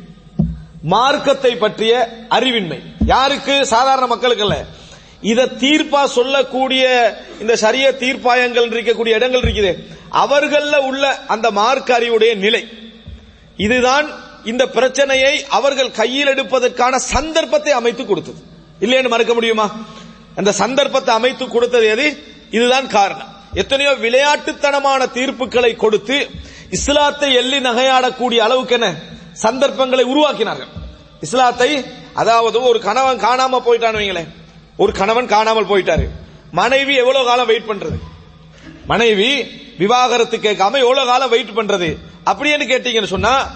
மார்க்கத்தை 0.82 1.56
பற்றிய 1.56 2.10
அறிவின்மை. 2.30 2.80
யாருக்கு? 3.06 3.66
சாதாரண 3.66 4.08
மக்களுக்கு 4.08 4.44
அல்ல 4.44 4.66
இத 5.22 5.46
தீர்ப்பா 5.46 6.06
சொல்லக்கூடிய 6.06 7.14
இந்த 7.40 7.56
சரிய 7.56 7.96
தீர்ப்பாயங்கள் 8.00 8.70
இருக்கக்கூடிய 8.70 9.08
இடங்கள் 9.08 9.42
இருக்குது. 9.42 9.84
அவர்கள 10.10 10.78
உள்ள 10.78 11.18
அந்த 11.18 11.52
மார்க்க 11.52 11.96
அறிவுடைய 11.96 12.36
நிலை. 12.36 12.68
இதுதான் 13.58 14.28
இந்த 14.46 14.68
பிரச்சனையை 14.68 15.46
அவர்கள் 15.46 15.92
கையில் 15.92 16.28
எடுப்பதற்கான 16.28 16.96
சந்தர்ப்பத்தை 16.96 17.72
அமைத்து 17.72 18.06
கொடுத்தது. 18.06 18.38
இல்லைன்னு 18.80 19.10
மறக்க 19.10 19.34
முடியுமா? 19.34 19.76
அந்த 20.36 20.52
சந்தர்ப்பத்தை 20.52 21.16
அமைத்து 21.16 21.48
கொடுத்தது 21.48 21.88
எது? 21.88 22.24
இதுதான் 22.52 22.88
காரணம். 22.88 23.38
எத்தனையோ 23.54 23.92
விளையாட்டுத்தனமான 23.92 25.06
தீர்ப்புகளை 25.06 25.76
கொடுத்து 25.76 26.30
இஸ்லாத்தை 26.70 27.34
எள்ளி 27.34 27.60
நகையாடக்கூடிய 27.60 28.38
அளவுக்கு 28.38 28.74
என்ன? 28.74 28.96
சந்தர்ப்பங்களை 29.32 30.06
உருவாக்கினார்கள். 30.06 30.68
இஸ்லாத்தை 31.22 31.86
அதாவது 32.14 32.62
ஒரு 32.62 32.80
கணவன் 32.80 33.18
காணாம 33.18 33.60
போயிட்டான்னு 33.66 34.02
வைங்களேன். 34.02 34.30
ஒரு 34.78 34.92
கணவன் 34.92 35.28
காணாமல் 35.28 35.66
போயிட்டாரு. 35.66 36.10
மனைவி 36.52 36.96
எவ்வளவு 36.96 37.26
காலம் 37.26 37.46
வெயிட் 37.46 37.70
பண்றது? 37.70 37.98
மனைவி 38.86 39.44
விவாகரத்து 39.78 40.38
கேட்காம 40.38 40.80
எவ்வளவு 40.80 41.06
காலம் 41.06 41.30
வெயிட் 41.30 41.50
பண்றது? 41.50 41.98
அப்படின்னு 42.26 42.66
கேட்டீங்கன்னு 42.72 43.06
சொன்னா 43.06 43.52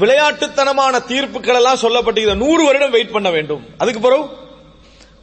விளையாட்டுத்தனமான 0.00 1.04
தீர்ப்புகள் 1.04 1.54
எல்லாம் 1.54 1.78
சொல்லப்பட்டிருக்கிறது 1.78 2.34
நூறு 2.34 2.64
வருடம் 2.64 2.90
வெயிட் 2.90 3.12
பண்ண 3.12 3.30
வேண்டும். 3.30 3.64
அதுக்கு 3.78 4.00
பிறகு 4.00 4.24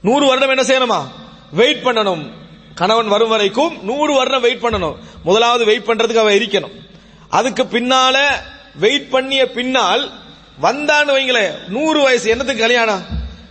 நூறு 0.01 0.27
வருடம் 0.27 0.57
என்ன 0.57 0.63
செய்யணுமா? 0.63 1.03
வெயிட் 1.51 1.83
பண்ணணும். 1.83 2.31
கணவன் 2.75 3.07
வரும் 3.07 3.29
வரைக்கும் 3.29 3.83
நூறு 3.83 4.13
வருடம் 4.13 4.41
வெயிட் 4.41 4.61
பண்ணணும். 4.61 4.95
முதலாவது 5.23 5.65
வெயிட் 5.65 5.85
பண்றதுக்கு 5.85 6.17
அவ 6.17 6.31
இருக்கணும். 6.31 6.71
அதுக்கு 7.29 7.63
பின்னால 7.63 8.27
வெயிட் 8.75 9.09
பண்ணிய 9.09 9.51
பின்னால் 9.51 10.11
வந்தான்னு 10.61 11.11
வைங்களேன் 11.11 11.67
நூறு 11.67 12.01
வயசு 12.01 12.29
என்னத்துக்கு 12.29 12.61
கல்யாணம்? 12.61 13.03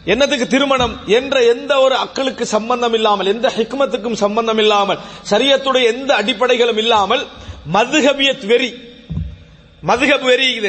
என்னத்துக்கு 0.04 0.46
திருமணம்? 0.46 1.00
என்ற 1.06 1.42
எந்த 1.42 1.78
ஒரு 1.78 1.94
அக்களுக்கு 1.94 2.42
சம்பந்தம் 2.42 2.94
இல்லாமல் 2.94 3.26
எந்த 3.26 3.52
ஹிக்மத்துக்கும் 3.56 4.12
சம்பந்தம் 4.12 4.58
இல்லாமல் 4.58 4.98
சரியத்துடைய 5.30 5.84
எந்த 5.84 6.14
அடிப்படைகளும் 6.14 6.76
இல்லாமல் 6.76 7.26
மதுகபியத் 7.72 8.46
வெறி 8.46 8.74
மதுகப் 9.86 10.22
வெறி 10.22 10.60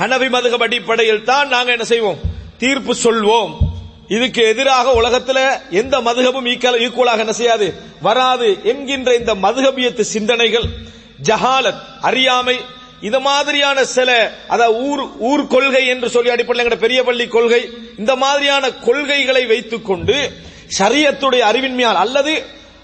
ஹனவி 0.00 0.28
மதுகப் 0.28 0.62
அடிப்படையில் 0.62 1.24
தான் 1.24 1.48
நாங்க 1.48 1.70
என்ன 1.72 1.84
செய்வோம் 1.84 2.18
தீர்ப்பு 2.58 2.94
சொல்வோம். 3.02 3.52
இதுக்கு 4.08 4.42
எதிராக 4.42 4.92
உலகத்தில் 4.92 5.42
எந்த 5.70 5.98
மதுகபும் 5.98 6.48
ஈக்குவலாக 6.84 7.18
என்ன 7.18 7.32
செய்யாது? 7.32 7.66
வராது 8.02 8.58
என்கின்ற 8.62 9.14
இந்த 9.14 9.34
மதுகபியத்து 9.34 10.00
சிந்தனைகள் 10.00 10.66
ஜஹாலத் 11.22 11.80
அறியாமை 12.00 12.56
இந்த 13.00 13.20
மாதிரியான 13.20 13.84
சில 13.84 14.10
அதாவது 14.48 14.78
ஊர் 14.82 15.02
ஊர் 15.18 15.46
கொள்கை 15.46 15.86
என்று 15.86 16.08
சொல்லி 16.10 16.30
அடிப்படையில் 16.30 16.78
பெரிய 16.78 17.02
பள்ளி 17.02 17.26
கொள்கை 17.26 17.60
இந்த 17.98 18.16
மாதிரியான 18.16 18.70
கொள்கைகளை 18.70 19.46
வைத்துக் 19.46 19.84
கொண்டு 19.84 20.16
அறிவின்மையால் 21.40 22.00
அல்லது 22.04 22.32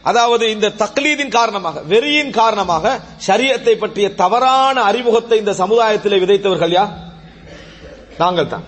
அதாவது 0.05 0.45
இந்த 0.55 0.73
தக்லீதின் 0.83 1.35
காரணமாக 1.39 1.83
வெறியின் 1.93 2.33
காரணமாக 2.41 3.01
சரியத்தை 3.27 3.75
பற்றிய 3.83 4.15
தவறான 4.15 4.77
அறிமுகத்தை 4.83 5.39
இந்த 5.39 5.55
சமுதாயத்தில் 5.63 6.21
விதைத்தவர்கள் 6.23 6.75
யார்? 6.79 6.93
நாங்கள் 8.19 8.53
தான். 8.55 8.65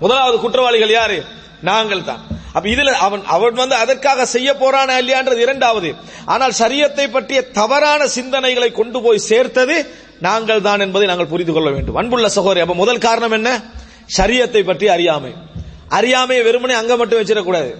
முதலாவது 0.00 0.36
குற்றவாளிகள் 0.44 0.94
யாரு? 0.98 1.18
நாங்கள் 1.68 2.04
தான். 2.04 2.22
அப்ப 2.54 2.66
இதுல 2.68 2.92
அவன் 3.06 3.24
அவன் 3.34 3.60
வந்து 3.62 3.76
அதற்காக 3.76 4.26
செய்ய 4.26 4.50
போறான 4.54 4.96
இல்லையான்றது 5.00 5.40
இரண்டாவது. 5.46 5.90
ஆனால் 6.26 6.54
சரியத்தை 6.60 7.06
பற்றிய 7.16 7.40
தவறான 7.50 8.06
சிந்தனைகளை 8.16 8.70
கொண்டு 8.72 8.98
போய் 9.02 9.26
சேர்த்தது 9.30 9.76
நாங்கள் 10.20 10.64
தான் 10.68 10.80
என்பதை 10.80 11.06
நாங்கள் 11.06 11.32
புரிந்து 11.32 11.52
கொள்ள 11.52 11.68
வேண்டும். 11.70 11.98
அன்புள்ள 12.00 12.28
சகோதரி 12.28 12.60
அப்ப 12.60 12.74
முதல் 12.74 13.04
காரணம் 13.06 13.36
என்ன? 13.38 13.50
சரியத்தை 14.18 14.62
பற்றி 14.64 14.88
அறியாமை. 14.88 15.32
அறியாமையை 15.98 16.42
வெறுமனே 16.44 16.74
அங்க 16.74 16.96
மட்டும் 16.96 17.20
வச்சிடக்கூடாது. 17.20 17.70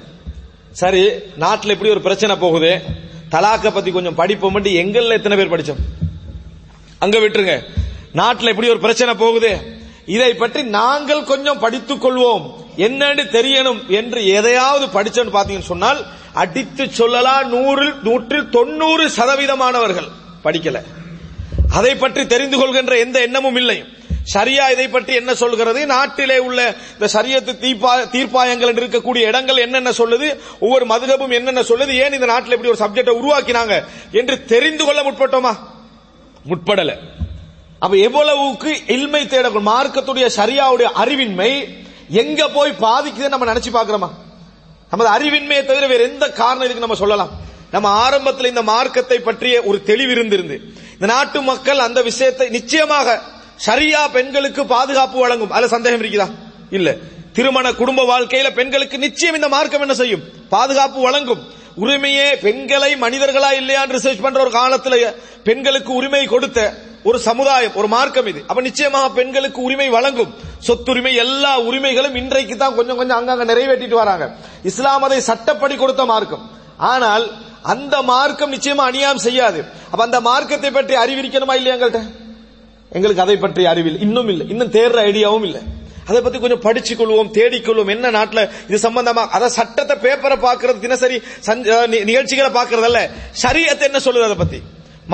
சரி 0.73 1.11
நாட்டில் 1.37 1.71
இப்படி 1.71 1.91
ஒரு 1.91 2.01
பிரச்சனை 2.01 2.37
போகுது. 2.37 2.83
தலாக்க 3.31 3.71
பத்தி 3.73 3.91
கொஞ்சம் 3.91 4.15
படிப்போம் 4.15 4.53
மட்டும். 4.53 4.73
எங்கள்ல 4.73 5.13
எத்தனை 5.13 5.37
பேர் 5.37 5.53
படிச்சோம்? 5.53 5.81
அங்க 6.99 7.19
விட்டுருங்க. 7.19 7.65
நாட்டில் 8.13 8.49
எப்படி 8.49 8.69
ஒரு 8.69 8.79
பிரச்சனை 8.79 9.15
போகுது. 9.15 9.79
இதை 10.07 10.35
பற்றி 10.35 10.63
நாங்கள் 10.63 11.25
கொஞ்சம் 11.25 11.59
படித்துக் 11.59 12.07
கொள்வோம். 12.07 12.51
என்னன்னு 12.77 13.25
தெரியணும் 13.37 13.87
என்று 13.89 14.27
எதையாவது 14.27 14.87
படிச்சோன்னு 14.87 15.37
பாத்தீங்கன்னு 15.37 15.71
சொன்னால் 15.73 16.07
அடித்து 16.33 16.91
சொல்லலாம் 16.91 17.55
நூறில் 17.55 17.95
நூற்றில் 18.05 18.49
தொண்ணூறு 18.49 19.09
சதவீதமானவர்கள் 19.09 20.09
படிக்கல. 20.45 20.83
அதை 21.71 21.95
பற்றி 21.95 22.27
தெரிந்து 22.27 22.59
கொள்கின்ற 22.59 22.99
எந்த 22.99 23.21
எண்ணமும் 23.21 23.57
இல்லை. 23.57 23.85
சரியா 24.23 24.69
இதை 24.69 24.89
பற்றி 24.89 25.15
என்ன 25.15 25.35
சொல்கிறது? 25.35 25.87
நாட்டிலே 25.87 26.39
உள்ள 26.39 26.75
இந்த 26.93 27.09
சரியத்து 27.13 27.53
தீர்ப்பா 27.65 27.93
தீர்ப்பாயங்கள் 28.11 28.79
இருக்கக்கூடிய 28.81 29.19
இடங்கள் 29.19 29.57
என்னென்ன 29.57 29.91
சொல்லுது? 29.91 30.41
ஒவ்வொரு 30.61 30.87
மதுகபும் 30.87 31.33
என்னென்ன 31.33 31.61
சொல்லுது? 31.61 31.89
ஏன் 31.89 32.13
இந்த 32.13 32.27
நாட்டில் 32.27 32.53
இப்படி 32.53 32.73
ஒரு 32.73 32.85
சப்ஜெக்டை 32.85 33.19
உருவாக்கினாங்க? 33.21 33.85
என்று 34.13 34.45
தெரிந்து 34.45 34.85
கொள்ள 34.85 35.03
முற்பட்டோமா? 35.03 35.57
முற்படல. 36.45 36.99
அப்ப 37.79 37.97
எவ்வளவுக்கு 37.97 38.87
இல்மை 38.87 39.27
தேட 39.27 39.49
மார்க்கத்துடைய 39.49 40.27
சரியாவுடைய 40.37 40.89
அறிவின்மை 40.97 41.69
எங்க 42.09 42.49
போய் 42.49 42.71
பாதிக்குதுன்னு 42.71 43.29
நம்ம 43.29 43.53
நினைச்சு 43.53 43.71
பாக்குறோமா 43.73 44.11
நமது 44.91 45.11
அறிவின்மையை 45.11 45.65
தவிர 45.65 45.87
வேற 45.87 46.03
எந்த 46.03 46.31
காரணம் 46.31 46.65
இதுக்கு 46.65 46.81
நம்ம 46.81 46.95
சொல்லலாம்? 46.95 47.31
நம்ம 47.71 47.89
ஆரம்பத்தில் 47.89 48.47
இந்த 48.47 48.63
மார்க்கத்தை 48.63 49.19
பற்றிய 49.19 49.63
ஒரு 49.63 49.83
தெளிவு 49.83 50.13
இருந்திருந்து 50.15 50.55
இந்த 50.93 51.07
நாட்டு 51.07 51.43
மக்கள் 51.43 51.79
அந்த 51.79 52.03
விஷயத்தை 52.03 52.49
நிச்சயமாக 52.49 53.21
சரியா 53.61 54.09
பெண்களுக்கு 54.09 54.67
பாதுகாப்பு 54.67 55.19
வழங்கும். 55.21 55.51
அதுல 55.51 55.69
சந்தேகம் 55.69 56.03
இருக்குதா? 56.03 56.29
இல்ல. 56.71 56.97
திருமண 57.33 57.73
குடும்ப 57.73 58.03
வாழ்க்கையில 58.03 58.51
பெண்களுக்கு 58.51 58.99
நிச்சயம் 58.99 59.35
இந்த 59.35 59.49
மார்க்கம் 59.49 59.81
என்ன 59.81 59.95
செய்யும்? 59.95 60.23
பாதுகாப்பு 60.49 61.01
வழங்கும். 61.01 61.43
உரிமையே 61.81 62.37
பெண்களை 62.41 62.97
மனிதர்களா 62.97 63.51
இல்லையான்னு 63.61 63.97
ரிசர்ச் 63.97 64.21
பண்ற 64.21 64.41
ஒரு 64.41 64.51
காலத்துல 64.51 65.15
பெண்களுக்கு 65.45 65.93
உரிமை 65.93 66.27
கொடுத்த 66.27 66.75
ஒரு 67.05 67.19
சமுதாயம் 67.19 67.75
ஒரு 67.75 67.89
மார்க்கம் 67.89 68.27
இது. 68.27 68.41
அப்ப 68.47 68.61
நிச்சயமாக 68.61 69.11
பெண்களுக்கு 69.11 69.63
உரிமை 69.63 69.89
வழங்கும். 69.89 70.35
சொத்துரிமை 70.67 71.15
எல்லா 71.15 71.59
உரிமைகளும் 71.59 72.15
இன்றைக்கு 72.15 72.57
தான் 72.57 72.75
கொஞ்சம் 72.75 72.97
கொஞ்சம் 72.97 73.19
அங்கங்க 73.19 73.45
நிறைவேற்றிட்டு 73.53 74.01
வராங்க. 74.03 74.37
இஸ்லாம் 74.63 75.03
அதை 75.03 75.21
சட்டப்படி 75.21 75.77
கொடுத்த 75.77 76.05
மார்க்கம். 76.05 76.51
ஆனால் 76.77 77.31
அந்த 77.63 78.03
மார்க்கம் 78.03 78.53
நிச்சயமா 78.53 78.89
அநியாயம் 78.91 79.25
செய்யாது. 79.27 79.65
அப்ப 79.91 80.03
அந்த 80.05 80.21
மார்க்கத்தை 80.21 80.71
பற்றி 80.71 80.97
அறிவிக்கணுமா 80.97 81.55
இல்லையா 81.55 81.77
எங்கள்கிட்ட 81.77 82.20
எங்களுக்கு 82.97 83.23
அதை 83.25 83.37
பற்றி 83.45 83.65
அறிவில் 83.73 83.99
இன்னும் 84.07 84.31
இல்லை. 84.33 84.47
இன்னும் 84.53 84.73
தேர்ற 84.77 84.99
ஐடியாவும் 85.11 85.47
இல்லை. 85.49 85.63
அதை 86.09 86.21
பத்தி 86.23 86.39
கொஞ்சம் 86.43 86.63
படிச்சுக் 86.65 87.01
கொள்வோம் 87.01 87.31
தேடிக்கொள்வோம். 87.37 87.91
என்ன 87.95 88.07
நாட்டுல 88.17 88.41
இது 88.69 88.79
சம்பந்தமா? 88.87 89.23
அத 89.37 89.51
சட்டத்தை 89.59 89.97
பேப்பரை 90.05 90.37
பாக்குறது 90.47 90.79
தினசரி 90.87 91.17
நிகழ்ச்சிகளை 92.11 92.51
பாக்குறதல்ல 92.59 93.01
சரியத்தை 93.43 93.87
என்ன 93.91 94.01
சொல்லுது 94.07 94.29
அதை 94.29 94.39
பத்தி? 94.43 94.61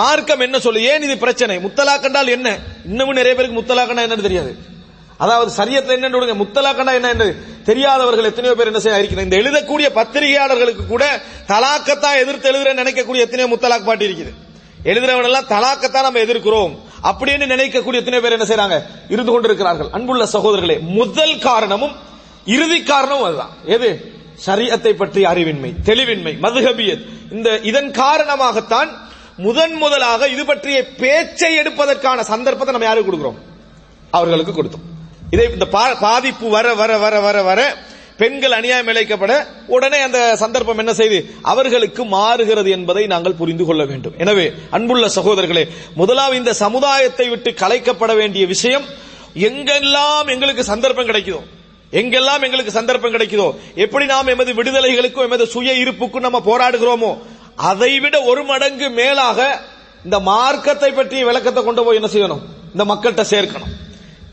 மார்க்கம் 0.00 0.44
என்ன 0.46 0.56
சொல்லு 0.64 0.80
ஏன் 0.92 1.04
இது 1.08 1.14
பிரச்சனை? 1.24 1.54
முத்தலாக்கண்டால் 1.66 2.32
என்ன? 2.36 2.48
இன்னமும் 2.90 3.18
நிறைய 3.20 3.34
பேருக்கு 3.36 3.58
முத்தலாக்கண்டா 3.60 4.06
என்னன்னு 4.06 4.26
தெரியாது. 4.28 4.52
அதாவது 5.24 5.50
சரியத்தை 5.58 5.92
என்னன்னு 5.96 6.18
விடுங்க. 6.18 6.34
முத்தலாக்கண்டா 6.42 6.94
என்ன 7.00 7.10
என்று 7.14 7.28
தெரியாதவர்கள் 7.68 8.30
எத்தனையோ 8.30 8.54
பேர் 8.56 8.70
என்ன 8.72 8.80
செய்ய 8.84 9.02
இருக்கிறாங்க 9.02 9.28
இந்த 9.28 9.38
எழுதக்கூடிய 9.42 9.88
பத்திரிகையாளர்களுக்கு 9.98 10.84
கூட 10.94 11.04
தலாக்கத்தான் 11.52 12.18
எதிர்த்து 12.22 12.50
எழுதுற 12.52 12.72
நினைக்கக்கூடிய 12.80 13.26
எத்தனையோ 13.26 13.48
முத்தலாக் 13.52 13.88
பாட்டி 13.88 14.08
இருக்குது. 14.08 14.34
எழுதுறவன் 14.90 15.28
எல்லாம் 15.30 15.48
தலாக்கத்தான் 15.54 16.06
நம்ம 16.08 16.22
எதிர்க்கிறோம். 16.26 16.74
அப்படின்னு 17.02 17.50
நினைக்கக்கூடிய 17.54 17.94
எத்தனை 17.94 18.20
பேர் 18.20 18.38
என்ன 18.38 18.44
செய்யறாங்க 18.44 18.82
இருந்து 19.08 19.32
கொண்டிருக்கிறார்கள். 19.32 19.88
அன்புள்ள 19.92 20.24
சகோதரர்களே 20.32 20.80
முதல் 20.80 21.38
காரணமும் 21.38 21.92
இறுதி 22.44 22.82
காரணமும் 22.82 23.24
அதுதான். 23.24 23.50
எது? 23.64 24.14
சரியத்தை 24.46 24.92
பற்றி 24.92 25.24
அறிவின்மை 25.24 25.72
தெளிவின்மை 25.84 26.38
மதுகபியத் 26.42 27.04
இந்த 27.30 27.58
இதன் 27.58 27.90
காரணமாகத்தான் 27.90 28.88
முதன் 29.36 29.72
முதலாக 29.72 30.28
இது 30.28 30.46
பற்றிய 30.46 30.88
பேச்சை 30.88 31.58
எடுப்பதற்கான 31.58 32.22
சந்தர்ப்பத்தை 32.22 32.78
நம்ம 32.78 32.84
யாருக்கு 32.84 33.12
கொடுக்கிறோம்? 33.12 33.38
அவர்களுக்கு 34.10 34.62
கொடுத்தோம். 34.62 34.84
இதை 35.30 35.52
இந்த 35.52 35.66
பாதிப்பு 36.00 36.48
வர 36.48 36.74
வர 36.74 36.98
வர 36.98 37.20
வர 37.20 37.42
வர 37.42 37.76
பெண்கள் 38.20 38.54
அநியாயம் 38.58 38.90
இழைக்கப்பட 38.92 39.32
உடனே 39.74 39.98
அந்த 40.06 40.20
சந்தர்ப்பம் 40.42 40.80
என்ன 40.82 40.92
செய்து 41.00 41.18
அவர்களுக்கு 41.52 42.02
மாறுகிறது 42.14 42.70
என்பதை 42.76 43.04
நாங்கள் 43.12 43.38
புரிந்து 43.40 43.64
கொள்ள 43.68 43.82
வேண்டும். 43.90 44.14
எனவே 44.24 44.46
அன்புள்ள 44.76 45.08
சகோதரர்களே 45.18 45.64
முதலாவது 46.00 46.40
இந்த 46.42 46.54
சமுதாயத்தை 46.64 47.28
விட்டு 47.34 47.52
கலைக்கப்பட 47.62 48.14
வேண்டிய 48.20 48.46
விஷயம் 48.54 48.86
எங்கெல்லாம் 49.48 50.28
எங்களுக்கு 50.34 50.64
சந்தர்ப்பம் 50.72 51.08
கிடைக்குதோ 51.10 51.42
எங்கெல்லாம் 51.92 52.44
எங்களுக்கு 52.46 52.78
சந்தர்ப்பம் 52.78 53.14
கிடைக்குதோ 53.14 53.48
எப்படி 53.84 54.04
நாம் 54.12 54.32
எமது 54.34 54.52
விடுதலைகளுக்கும் 54.60 55.26
எமது 55.28 55.44
சுய 55.54 55.72
இருப்புக்கும் 55.82 56.26
நம்ம 56.26 56.38
போராடுகிறோமோ 56.50 57.10
அதை 57.70 57.92
விட 58.04 58.16
ஒரு 58.30 58.42
மடங்கு 58.50 58.86
மேலாக 59.00 59.40
இந்த 60.06 60.18
மார்க்கத்தை 60.30 60.90
பற்றிய 60.92 61.24
விளக்கத்தை 61.28 61.60
கொண்டு 61.64 61.84
போய் 61.84 61.98
என்ன 62.00 62.08
செய்யணும்? 62.14 62.42
இந்த 62.74 62.84
மக்கள்கிட்ட 62.90 63.24
சேர்க்கணும். 63.34 63.70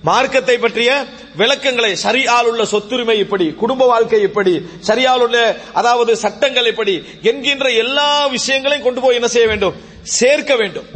மார்க்கத்தை 0.04 0.58
பற்றிய 0.58 0.90
விளக்கங்களை 1.36 1.96
சரியால் 1.96 2.48
உள்ள 2.48 2.64
சொத்துரிமை 2.72 3.16
இப்படி 3.20 3.46
குடும்ப 3.62 3.86
வாழ்க்கை 3.86 4.22
இப்படி 4.22 4.54
சரியால் 4.80 5.22
உள்ள 5.22 5.38
அதாவது 5.74 6.18
சட்டங்கள் 6.24 6.66
இப்படி 6.66 6.96
என்கின்ற 7.22 7.70
எல்லா 7.84 8.28
விஷயங்களையும் 8.28 8.86
கொண்டு 8.86 9.02
போய் 9.02 9.16
என்ன 9.16 9.28
செய்ய 9.28 9.48
வேண்டும்? 9.48 9.76
சேர்க்க 10.02 10.56
வேண்டும். 10.56 10.90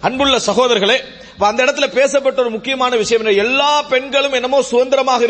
அன்புள்ள 0.00 0.38
சகோதரர்களே 0.46 0.98
அந்த 1.38 1.60
இடத்துல 1.64 1.86
பேசப்பட்ட 1.86 2.42
ஒரு 2.42 2.50
முக்கியமான 2.50 2.96
விஷயம் 2.96 3.22
என்ன? 3.22 3.42
எல்லா 3.44 3.82
பெண்களும் 3.82 4.32
என்னமோ 4.32 4.62
சுதந்திரமாக 4.62 5.22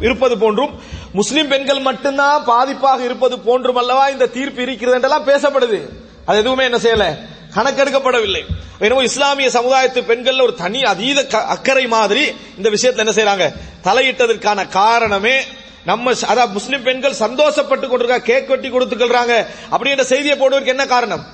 இருப்பது 0.00 0.38
போன்றும் 0.38 0.72
முஸ்லிம் 1.12 1.48
பெண்கள் 1.48 1.86
மட்டும்தான் 1.88 2.44
பாதிப்பாக 2.46 3.00
இருப்பது 3.04 3.38
போன்றும் 3.38 3.76
அல்லவா 3.76 4.08
இந்த 4.08 4.26
தீர்ப்பு 4.26 4.62
இருக்கிறது 4.62 4.96
என்றெல்லாம் 4.96 5.28
பேசப்படுது. 5.30 5.80
அது 6.24 6.38
எதுவுமே 6.38 6.64
என்ன 6.64 6.76
செய்யல? 6.76 7.06
கணக்கெடுக்கப்படவில்லை. 7.56 8.42
எனவே 8.78 9.02
இஸ்லாமிய 9.02 9.48
சமுதாயத்து 9.48 10.04
பெண்கள் 10.04 10.40
ஒரு 10.40 10.54
தனி 10.54 10.82
அதீத 10.82 11.26
க- 11.26 11.44
அக்கறை 11.44 11.86
மாதிரி 11.86 12.32
இந்த 12.56 12.70
விஷயத்துல 12.70 13.06
என்ன 13.06 13.10
செய்யறாங்க 13.10 13.52
தலையிட்டதற்கான 13.84 14.68
காரணமே 14.68 15.40
நம்ம 15.84 16.12
அதாவது 16.26 16.52
முஸ்லிம் 16.52 16.82
பெண்கள் 16.82 17.12
சந்தோஷப்பட்டு 17.12 17.88
கொண்டிருக்க 17.88 18.20
கேக் 18.20 18.48
வெட்டி 18.48 18.70
கொடுத்துக்கிறாங்க 18.70 19.46
அப்படின்ற 19.70 20.00
செய்தியை 20.00 20.36
போடுவதற்கு 20.36 20.70
என்ன 20.70 20.86
காரணம்? 20.86 21.24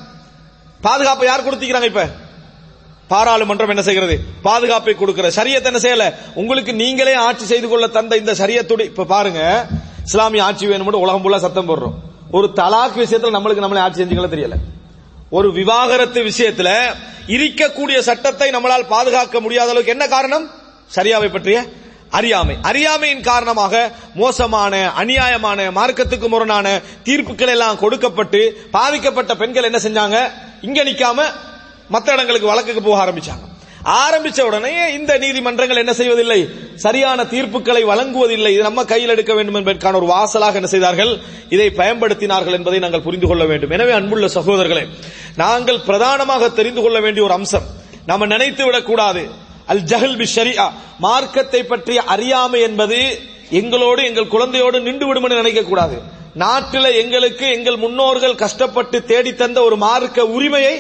பாதுகாப்பை 0.81 1.27
யார் 1.27 1.45
கொடுத்துக்கிறாங்க 1.45 1.85
இப்ப? 1.85 2.09
பாராளுமன்றம் 3.09 3.69
என்ன 3.69 3.83
செய்கிறது? 3.83 4.21
பாதுகாப்பை 4.43 4.95
கொடுக்கிற 4.95 5.31
சரியத்தை 5.31 5.75
என்ன 5.75 5.79
செய்யல? 5.79 6.15
உங்களுக்கு 6.35 6.75
நீங்களே 6.75 7.15
ஆட்சி 7.15 7.45
செய்து 7.45 7.69
கொள்ள 7.69 7.87
தந்த 7.87 8.17
இந்த 8.17 8.33
சரியத்துடைய 8.33 8.85
இப்ப 8.85 9.05
பாருங்க 9.05 9.67
இஸ்லாமிய 10.05 10.45
ஆட்சி 10.45 10.67
வேணும்னு 10.67 10.93
உலகம் 10.93 11.25
ஃபுல்லா 11.25 11.39
சத்தம் 11.39 11.69
போடுறோம். 11.69 11.95
ஒரு 12.31 12.51
தலாக் 12.57 12.97
விஷயத்துல 12.97 13.27
நம்மளுக்கு 13.27 13.55
நம்மளே 13.55 13.81
ஆட்சி 13.81 14.03
செஞ்சுக்கலாம் 14.03 14.07
தெரியல. 14.07 14.53
ஒரு 15.37 15.53
விவாகரத்து 15.53 16.21
விஷயத்துல 16.23 16.71
இருக்கக்கூடிய 17.27 17.99
சட்டத்தை 17.99 18.51
நம்மளால் 18.51 18.91
பாதுகாக்க 18.95 19.41
முடியாத 19.41 19.69
அளவுக்கு 19.71 19.93
என்ன 19.93 20.07
காரணம்? 20.09 20.51
சரியாவை 20.97 21.29
பற்றிய 21.33 21.59
அறியாமை. 22.11 22.57
அறியாமையின் 22.63 23.23
காரணமாக 23.23 23.93
மோசமான 24.15 24.93
அநியாயமான 24.97 25.71
மார்க்கத்துக்கு 25.71 26.29
முரணான 26.29 26.81
தீர்ப்புகள் 27.03 27.49
எல்லாம் 27.49 27.79
கொடுக்கப்பட்டு 27.79 28.69
பாதிக்கப்பட்ட 28.71 29.35
பெண்கள் 29.37 29.69
என்ன 29.71 29.81
செஞ்சாங்க? 29.87 30.19
இங்க 30.61 30.85
நிக்காம 30.85 31.25
மற்ற 31.89 32.13
இடங்களுக்கு 32.13 32.53
வழக்குக்கு 32.53 32.83
போக 32.83 32.99
ஆரம்பிச்சாங்க. 33.05 33.47
ஆரம்பிச்ச 33.85 34.41
உடனே 34.49 34.73
இந்த 34.95 35.13
நீதிமன்றங்கள் 35.19 35.81
என்ன 35.83 35.93
செய்வதில்லை? 35.93 36.41
சரியான 36.85 37.25
தீர்ப்புகளை 37.33 37.83
வழங்குவதில்லை. 37.91 38.53
இது 38.55 38.63
நம்ம 38.63 38.85
கையில் 38.85 39.13
எடுக்க 39.15 39.33
வேண்டும் 39.35 39.59
என்பதற்கான 39.61 39.97
ஒரு 39.97 40.07
வாசலாக 40.07 40.59
என்ன 40.61 40.71
செய்தார்கள்? 40.75 41.13
இதை 41.49 41.69
பயன்படுத்தினார்கள் 41.81 42.57
என்பதை 42.59 42.79
நாங்கள் 42.79 43.05
புரிந்து 43.07 43.27
கொள்ள 43.27 43.45
வேண்டும். 43.45 43.71
எனவே 43.71 43.93
அன்புள்ள 43.93 44.29
சகோதரர்களே 44.39 44.85
நாங்கள் 45.43 45.81
பிரதானமாக 45.89 46.51
தெரிந்து 46.59 46.83
கொள்ள 46.83 47.01
வேண்டிய 47.01 47.25
ஒரு 47.25 47.35
அம்சம். 47.39 47.67
நம்ம 48.07 48.27
நினைத்து 48.27 48.63
விடக்கூடாது 48.65 49.25
அல் 49.73 49.85
ஜஹல் 49.91 50.17
பி 50.23 50.27
ஷரியா 50.37 50.67
மார்க்கத்தை 50.99 51.61
பற்றிய 51.65 52.01
அறியாமை 52.15 52.61
என்பது 52.61 52.99
எங்களோடு 53.61 54.01
எங்கள் 54.05 54.33
குழந்தையோடு 54.35 54.79
நின்று 54.81 55.07
விடும் 55.07 55.25
என்று 55.27 55.43
நினைக்க 55.43 55.63
கூடாது. 55.63 55.97
நாட்டில் 56.35 56.97
எங்களுக்கு 57.03 57.47
எங்கள் 57.57 57.77
முன்னோர்கள் 57.77 58.41
கஷ்டப்பட்டு 58.43 58.99
தேடித்தந்த 59.11 59.59
ஒரு 59.69 59.77
மார்க்க 59.77 60.27
உரிமையை 60.37 60.75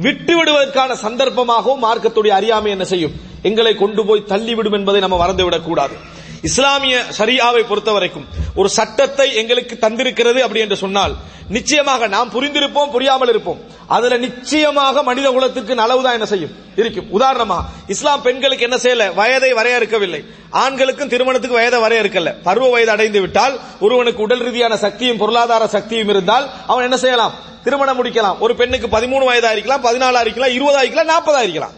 விட்டு 0.00 0.36
விடுவதற்கான 0.36 0.94
சந்தர்ப்பமாகவும் 0.94 1.82
மார்க்கத்துடைய 1.82 2.28
அறியாமை 2.28 2.70
என்ன 2.70 2.84
செய்யும்? 2.84 3.12
எங்களை 3.42 3.74
கொண்டு 3.74 4.06
போய் 4.06 4.28
தள்ளிவிடும் 4.28 4.72
என்பதை 4.72 5.00
நம்ம 5.00 5.16
மறந்துவிடக் 5.16 5.64
கூடாது 5.64 5.94
இஸ்லாமிய 6.42 7.04
சரியாவை 7.18 7.62
பொறுத்த 7.62 7.92
வரைக்கும் 7.92 8.26
ஒரு 8.54 8.68
சட்டத்தை 8.68 9.34
எங்களுக்கு 9.34 9.76
தந்திருக்கிறது 9.80 10.38
அப்படி 10.38 10.60
என்று 10.60 10.76
சொன்னால் 10.76 11.16
நிச்சயமாக 11.48 12.06
நாம் 12.06 12.30
புரிந்திருப்போம் 12.30 12.90
புரியாமல் 12.90 13.28
இருப்போம். 13.28 13.60
அதுல 13.86 14.16
நிச்சயமாக 14.16 15.02
மனித 15.02 15.30
குலத்திற்கு 15.30 15.74
நலவுதான் 15.74 16.12
என்ன 16.12 16.26
செய்யும்? 16.26 16.50
இருக்கும். 16.76 17.20
உதாரணமா 17.20 17.64
இஸ்லாம் 17.86 18.22
பெண்களுக்கு 18.22 18.64
என்ன 18.64 18.76
செய்யல? 18.76 19.14
வயதை 19.14 19.54
வரையறுக்கவில்லை. 19.54 20.24
ஆண்களுக்கும் 20.50 21.08
திருமணத்துக்கு 21.08 21.56
வயதை 21.56 21.80
வரையறுக்கல. 21.80 22.34
பருவ 22.42 22.70
வயது 22.70 22.90
அடைந்து 22.90 23.20
விட்டால் 23.20 23.60
ஒருவனுக்கு 23.80 24.22
உடல் 24.22 24.38
ரீதியான 24.38 24.76
சக்தியும் 24.76 25.16
பொருளாதார 25.16 25.66
சக்தியும் 25.66 26.08
இருந்தால் 26.08 26.50
அவன் 26.66 26.84
என்ன 26.84 26.96
செய்யலாம்? 26.96 27.34
திருமணம் 27.64 28.04
முடிக்கலாம். 28.04 28.38
ஒரு 28.38 28.56
பெண்ணுக்கு 28.56 28.98
பதிமூணு 28.98 29.24
வயதா 29.30 29.52
இருக்கலாம் 29.52 29.84
பதினாலா 29.84 30.20
இருக்கலாம் 30.20 30.54
இருபதா 30.58 30.82
இருக்கலாம் 30.84 31.12
நாற்பதா 31.14 31.42
இருக்கலாம் 31.42 31.72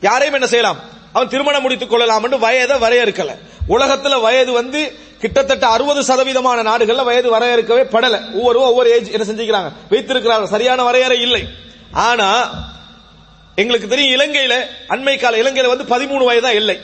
யாரையும் 0.00 0.34
என்ன 0.34 0.46
செய்யலாம்? 0.46 0.80
அவன் 1.14 1.28
திருமணம் 1.28 1.62
முடித்துக் 1.62 1.90
கொள்ளலாம் 1.90 2.24
என்று 2.24 2.38
வயதை 2.38 2.78
வரையறுக்கல. 2.78 3.30
உலகத்துல 3.68 4.20
வயது 4.20 4.52
வந்து 4.52 4.92
கிட்டத்தட்ட 5.18 5.66
அறுபது 5.66 6.00
சதவீதமான 6.00 6.62
நாடுகள்ல 6.62 7.04
வயது 7.04 7.38
வரையறுக்கவே 7.38 7.82
படல. 7.92 8.32
ஒவ்வொரு 8.32 8.60
ஒவ்வொரு 8.60 8.90
ஏஜ் 8.90 9.10
என்ன 9.10 9.26
செஞ்சுக்கிறாங்க? 9.26 9.72
வைத்திருக்கிறார்கள். 9.90 10.48
சரியான 10.48 10.82
வரையறை 10.82 11.20
இல்லை. 11.20 11.48
ஆனா 11.92 12.50
எங்களுக்கு 13.54 13.88
தெரியும் 13.88 14.20
இலங்கையில 14.20 14.54
அண்மை 14.88 15.18
கால 15.18 15.36
இலங்கையில 15.36 15.76
வந்து 15.76 15.84
பதிமூணு 15.84 16.24
வயது 16.24 16.46
தான் 16.46 16.54
இல்லை. 16.54 16.80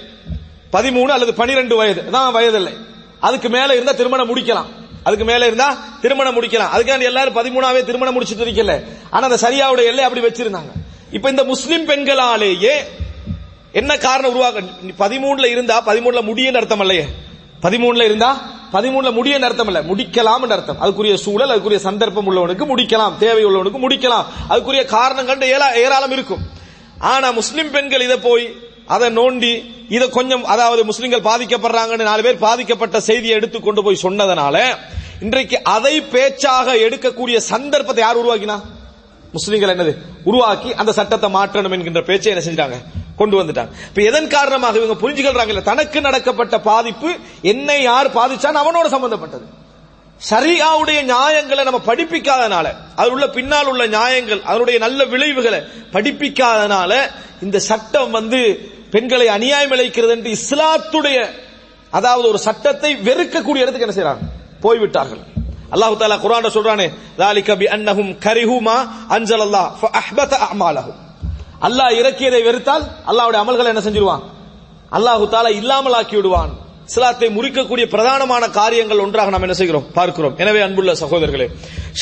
பதிமூணு 0.72 1.08
அல்லது 1.08 1.34
பனிரெண்டு 1.34 1.76
வயது. 1.76 2.10
தான் 2.10 2.32
வயது 2.32 2.56
இல்லை. 2.56 2.72
அதுக்கு 3.20 3.48
மேல 3.48 3.72
இருந்தா 3.72 3.92
திருமணம் 3.92 4.36
முடிக்கலாம். 4.36 4.66
அதுக்கு 5.02 5.24
மேல 5.24 5.44
இருந்தா 5.44 5.78
திருமணம் 6.00 6.42
முடிக்கலாம். 6.42 6.68
அதுக்காண்டி 6.74 7.02
எல்லாரும் 7.02 7.36
பதிமூணாவே 7.36 7.84
திருமணம் 7.84 8.12
முடிச்சிட்டு 8.12 8.44
இருக்கல. 8.44 8.84
ஆனா 9.10 9.28
அந்த 9.28 9.48
சரியாவுடைய 9.48 9.84
எல்லை 9.84 10.04
அப்படி 10.04 10.26
வச்சிருந்தாங்க. 10.26 10.72
இப்ப 11.10 11.28
இந்த 11.30 11.44
முஸ்லிம் 11.44 11.88
பெண்களாலேயே 11.88 12.74
என்ன 13.72 13.98
காரணம் 13.98 14.30
உருவாக்க 14.30 14.60
பதிமூணுல 14.98 15.46
இருந்தா 15.46 15.86
பதிமூணுல 15.86 16.22
முடியன்னு 16.22 16.58
அர்த்தம் 16.58 16.80
இல்லையே. 16.80 17.06
பதிமூணுல 17.62 18.02
இருந்தா 18.02 18.40
பதிமூணுல 18.72 19.12
முடியன்னு 19.12 19.46
அர்த்தம் 19.46 19.66
இல்ல. 19.66 19.82
முடிக்கலாம் 19.82 20.50
அர்த்தம். 20.50 20.80
அதுக்குரிய 20.82 21.14
சூழல் 21.14 21.50
அதுக்குரிய 21.50 21.76
சந்தர்ப்பம் 21.76 22.26
உள்ளவனுக்கு 22.30 22.66
முடிக்கலாம். 22.66 23.16
தேவை 23.18 23.44
உள்ளவனுக்கு 23.44 23.78
முடிக்கலாம். 23.78 24.24
அதுக்குரிய 24.48 24.84
காரணங்கள் 24.84 25.42
ஏராளம் 25.74 26.10
இருக்கும். 26.10 26.42
ஆனா 26.98 27.30
முஸ்லிம் 27.30 27.70
பெண்கள் 27.70 28.00
இதை 28.00 28.16
போய் 28.16 28.54
அதை 28.86 29.08
நோண்டி 29.16 29.64
இதை 29.88 30.08
கொஞ்சம் 30.08 30.44
அதாவது 30.44 30.84
முஸ்லிம்கள் 30.84 31.20
பாதிக்கப்படுறாங்கன்னு 31.20 32.02
நாலு 32.02 32.22
பேர் 32.22 32.38
பாதிக்கப்பட்ட 32.38 33.00
செய்தியை 33.00 33.36
எடுத்து 33.36 33.60
கொண்டு 33.60 33.82
போய் 33.82 33.98
சொன்னதனால 34.02 34.76
இன்றைக்கு 35.20 35.62
அதை 35.62 36.00
பேச்சாக 36.00 36.74
எடுக்கக்கூடிய 36.74 37.36
சந்தர்ப்பத்தை 37.36 38.04
யார் 38.04 38.18
உருவாக்கினா? 38.18 38.60
முஸ்லிம்கள் 39.32 39.76
என்னது? 39.76 39.96
உருவாக்கி 40.24 40.74
அந்த 40.74 40.92
சட்டத்தை 40.92 41.32
மாற்றணும் 41.32 41.72
என்கின்ற 41.72 42.02
பேச்சை 42.02 42.32
என்ன 42.32 42.44
செஞ்சாங்க 42.44 42.76
கொண்டு 43.20 43.36
வந்துட்டாங்க. 43.40 43.72
இப்ப 43.90 44.02
எதன் 44.10 44.32
காரணமாக 44.36 44.78
இவங்க 44.80 44.96
புரிஞ்சுக்கிறாங்க 45.02 45.62
தனக்கு 45.70 45.98
நடக்கப்பட்ட 46.08 46.58
பாதிப்பு 46.70 47.10
என்னை 47.52 47.78
யார் 47.90 48.14
பாதிச்சான் 48.18 48.62
அவனோட 48.62 48.86
சம்பந்தப்பட்டது. 48.96 49.46
சரியாவுடைய 50.30 50.98
நியாயங்களை 51.10 51.62
நம்ம 51.66 51.80
படிப்பிக்காதனால 51.90 52.66
அது 53.00 53.10
உள்ள 53.14 53.26
பின்னால் 53.36 53.70
உள்ள 53.72 53.82
நியாயங்கள் 53.96 54.42
அதனுடைய 54.50 54.76
நல்ல 54.84 55.00
விளைவுகளை 55.12 55.60
படிப்பிக்காதனால 55.94 56.92
இந்த 57.46 57.58
சட்டம் 57.70 58.10
வந்து 58.18 58.40
பெண்களை 58.94 59.26
அநியாயம் 59.36 59.72
இழைக்கிறது 59.76 60.12
என்று 60.16 60.30
இஸ்லாத்துடைய 60.38 61.18
அதாவது 61.98 62.26
ஒரு 62.32 62.40
சட்டத்தை 62.46 62.90
வெறுக்கக்கூடிய 63.08 63.64
இடத்துக்கு 63.64 63.86
என்ன 63.88 63.96
செய்யறாங்க 63.96 64.26
போய்விட்டார்கள். 64.64 65.22
அல்லாஹு 65.74 65.94
தாலா 66.00 66.18
குரான் 66.24 66.54
சொல்றானே 66.56 66.86
தாலிகபி 67.20 67.66
அன்னஹும் 67.76 68.10
கரிஹுமா 68.26 68.76
அஞ்சல் 69.16 69.44
அல்லாஹ் 69.46 69.68
ஃபஅஹ்பத 69.80 70.32
அமாலஹும் 70.50 70.98
அல்லாஹ் 71.60 71.98
இறக்கியதை 71.98 72.42
வெறுத்தால் 72.42 72.84
அல்லாவுடைய 73.06 73.40
அமல்களை 73.42 73.70
என்ன 73.74 73.80
செஞ்சிருவான்? 73.80 74.22
அல்லாஹு 74.92 75.24
தாலா 75.34 75.50
இல்லாமல் 75.50 75.92
ஆக்கி 75.92 76.16
விடுவான் 76.16 76.68
இஸ்லாத்தை 76.86 77.28
முறிக்கக்கூடிய 77.28 77.84
பிரதானமான 77.86 78.50
காரியங்கள் 78.50 78.98
ஒன்றாக 78.98 79.30
நாம் 79.30 79.40
என்ன 79.40 79.54
செய்கிறோம்? 79.54 79.84
பார்க்கிறோம். 79.92 80.36
எனவே 80.36 80.60
அன்புள்ள 80.60 80.92
சகோதரர்களே 80.92 81.50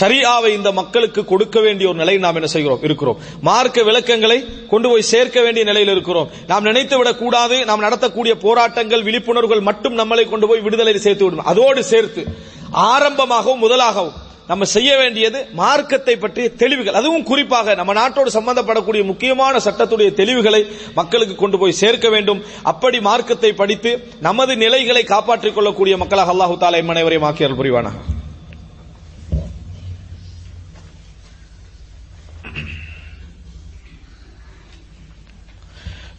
ஷரியாவை 0.00 0.48
இந்த 0.48 0.72
மக்களுக்கு 0.72 1.24
கொடுக்க 1.24 1.60
வேண்டிய 1.60 1.88
ஒரு 1.88 1.98
நிலையில் 1.98 2.22
நாம் 2.22 2.34
என்ன 2.34 2.46
செய்கிறோம்? 2.46 2.82
இருக்கிறோம். 2.82 3.18
மார்க்க 3.40 3.82
விளக்கங்களை 3.82 4.44
கொண்டு 4.68 4.88
போய் 4.88 5.02
சேர்க்க 5.02 5.42
வேண்டிய 5.42 5.64
நிலையில் 5.64 5.92
இருக்கிறோம். 5.92 6.30
நாம் 6.46 6.62
நினைத்து 6.62 6.96
விடக் 6.96 7.18
கூடாது 7.18 7.64
நாம் 7.64 7.82
நடத்தக்கூடிய 7.82 8.34
போராட்டங்கள் 8.34 9.02
விழிப்புணர்வுகள் 9.02 9.60
மட்டும் 9.60 9.98
நம்மளை 9.98 10.30
கொண்டு 10.30 10.48
போய் 10.48 10.60
விடுதலை 10.60 10.98
சேர்த்து 10.98 11.24
விடும் 11.24 11.44
அதோடு 11.44 11.84
சேர்த்து 11.84 12.26
ஆரம்பமாகவும் 12.70 13.62
முதலாகவும் 13.62 14.16
நம்ம 14.50 14.64
செய்ய 14.74 14.90
வேண்டியது 14.96 15.38
மார்க்கத்தை 15.62 16.14
பற்றிய 16.16 16.48
தெளிவுகள். 16.62 16.98
அதுவும் 17.00 17.26
குறிப்பாக 17.30 17.74
நம்ம 17.80 17.94
நாட்டோடு 18.00 18.30
சம்பந்தப்படக்கூடிய 18.38 19.04
முக்கியமான 19.04 19.60
சட்டத்துடைய 19.66 20.10
தெளிவுகளை 20.20 20.62
மக்களுக்கு 21.00 21.34
கொண்டு 21.34 21.58
போய் 21.58 21.80
சேர்க்க 21.82 22.08
வேண்டும். 22.16 22.42
அப்படி 22.62 23.00
மார்க்கத்தை 23.00 23.52
படித்து 23.62 23.92
நமது 24.28 24.54
நிலைகளை 24.66 25.04
காப்பாற்றிக் 25.14 25.58
கொள்ளக்கூடிய 25.58 25.96
மக்களாக 26.04 26.32
அல்லாஹு 26.36 26.56
தாலா 26.62 26.84
மனைவரையும் 26.92 27.28
ஆக்கியல் 27.30 27.60
புரிவானாக. 27.60 27.98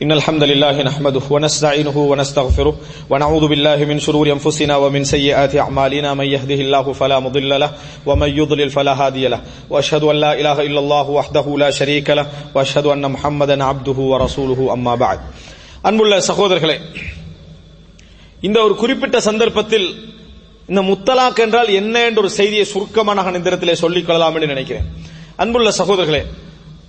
إن 0.04 0.12
الحمد 0.12 0.44
لله 0.44 0.82
نحمده 0.84 1.22
ونستعينه 1.30 1.98
ونستغفره 1.98 2.76
ونعوذ 3.10 3.48
بالله 3.48 3.80
من 3.86 4.00
شرور 4.00 4.32
أنفسنا 4.32 4.76
ومن 4.78 5.04
سيئات 5.04 5.56
أعمالنا 5.56 6.14
من 6.14 6.26
يهده 6.26 6.60
الله 6.66 6.94
فلا 6.94 7.20
مضل 7.20 7.60
له 7.60 7.72
ومن 8.06 8.30
يضلل 8.30 8.70
فلا 8.70 8.94
هادي 8.94 9.28
له 9.28 9.42
وأشهد 9.70 10.04
أن 10.04 10.16
لا 10.16 10.32
إله 10.40 10.58
إلا 10.68 10.80
الله 10.80 11.10
وحده 11.10 11.46
لا 11.58 11.70
شريك 11.70 12.10
له 12.10 12.28
وأشهد 12.56 12.86
أن 12.86 13.12
محمدا 13.12 13.64
عبده 13.64 13.98
ورسوله 14.12 14.60
أما 14.74 14.96
بعد. 14.96 15.20
அன்புள்ள 15.82 16.20
சகோதரர்களே 16.20 16.78
இந்த 18.42 18.62
ஒரு 18.62 18.76
குறிப்பிட்ட 18.76 19.20
சந்தர்ப்பத்தில் 19.22 19.88
இந்த 20.68 20.82
முத்தலாக் 20.82 21.40
என்றால் 21.40 21.70
என்ன 21.70 22.06
என்ற 22.06 22.20
ஒரு 22.22 22.30
செய்தியை 22.30 22.66
சுருக்கமாக 22.66 23.22
நான் 23.22 23.36
இந்த 23.36 23.50
இடத்திலே 23.50 23.76
சொல்லிக் 23.76 24.06
கொள்ளலாம் 24.06 24.34
என்று 24.34 24.48
நினைக்கிறேன். 24.48 24.88
அன்புள்ள 25.36 25.72
சகோதரர்களே 25.72 26.24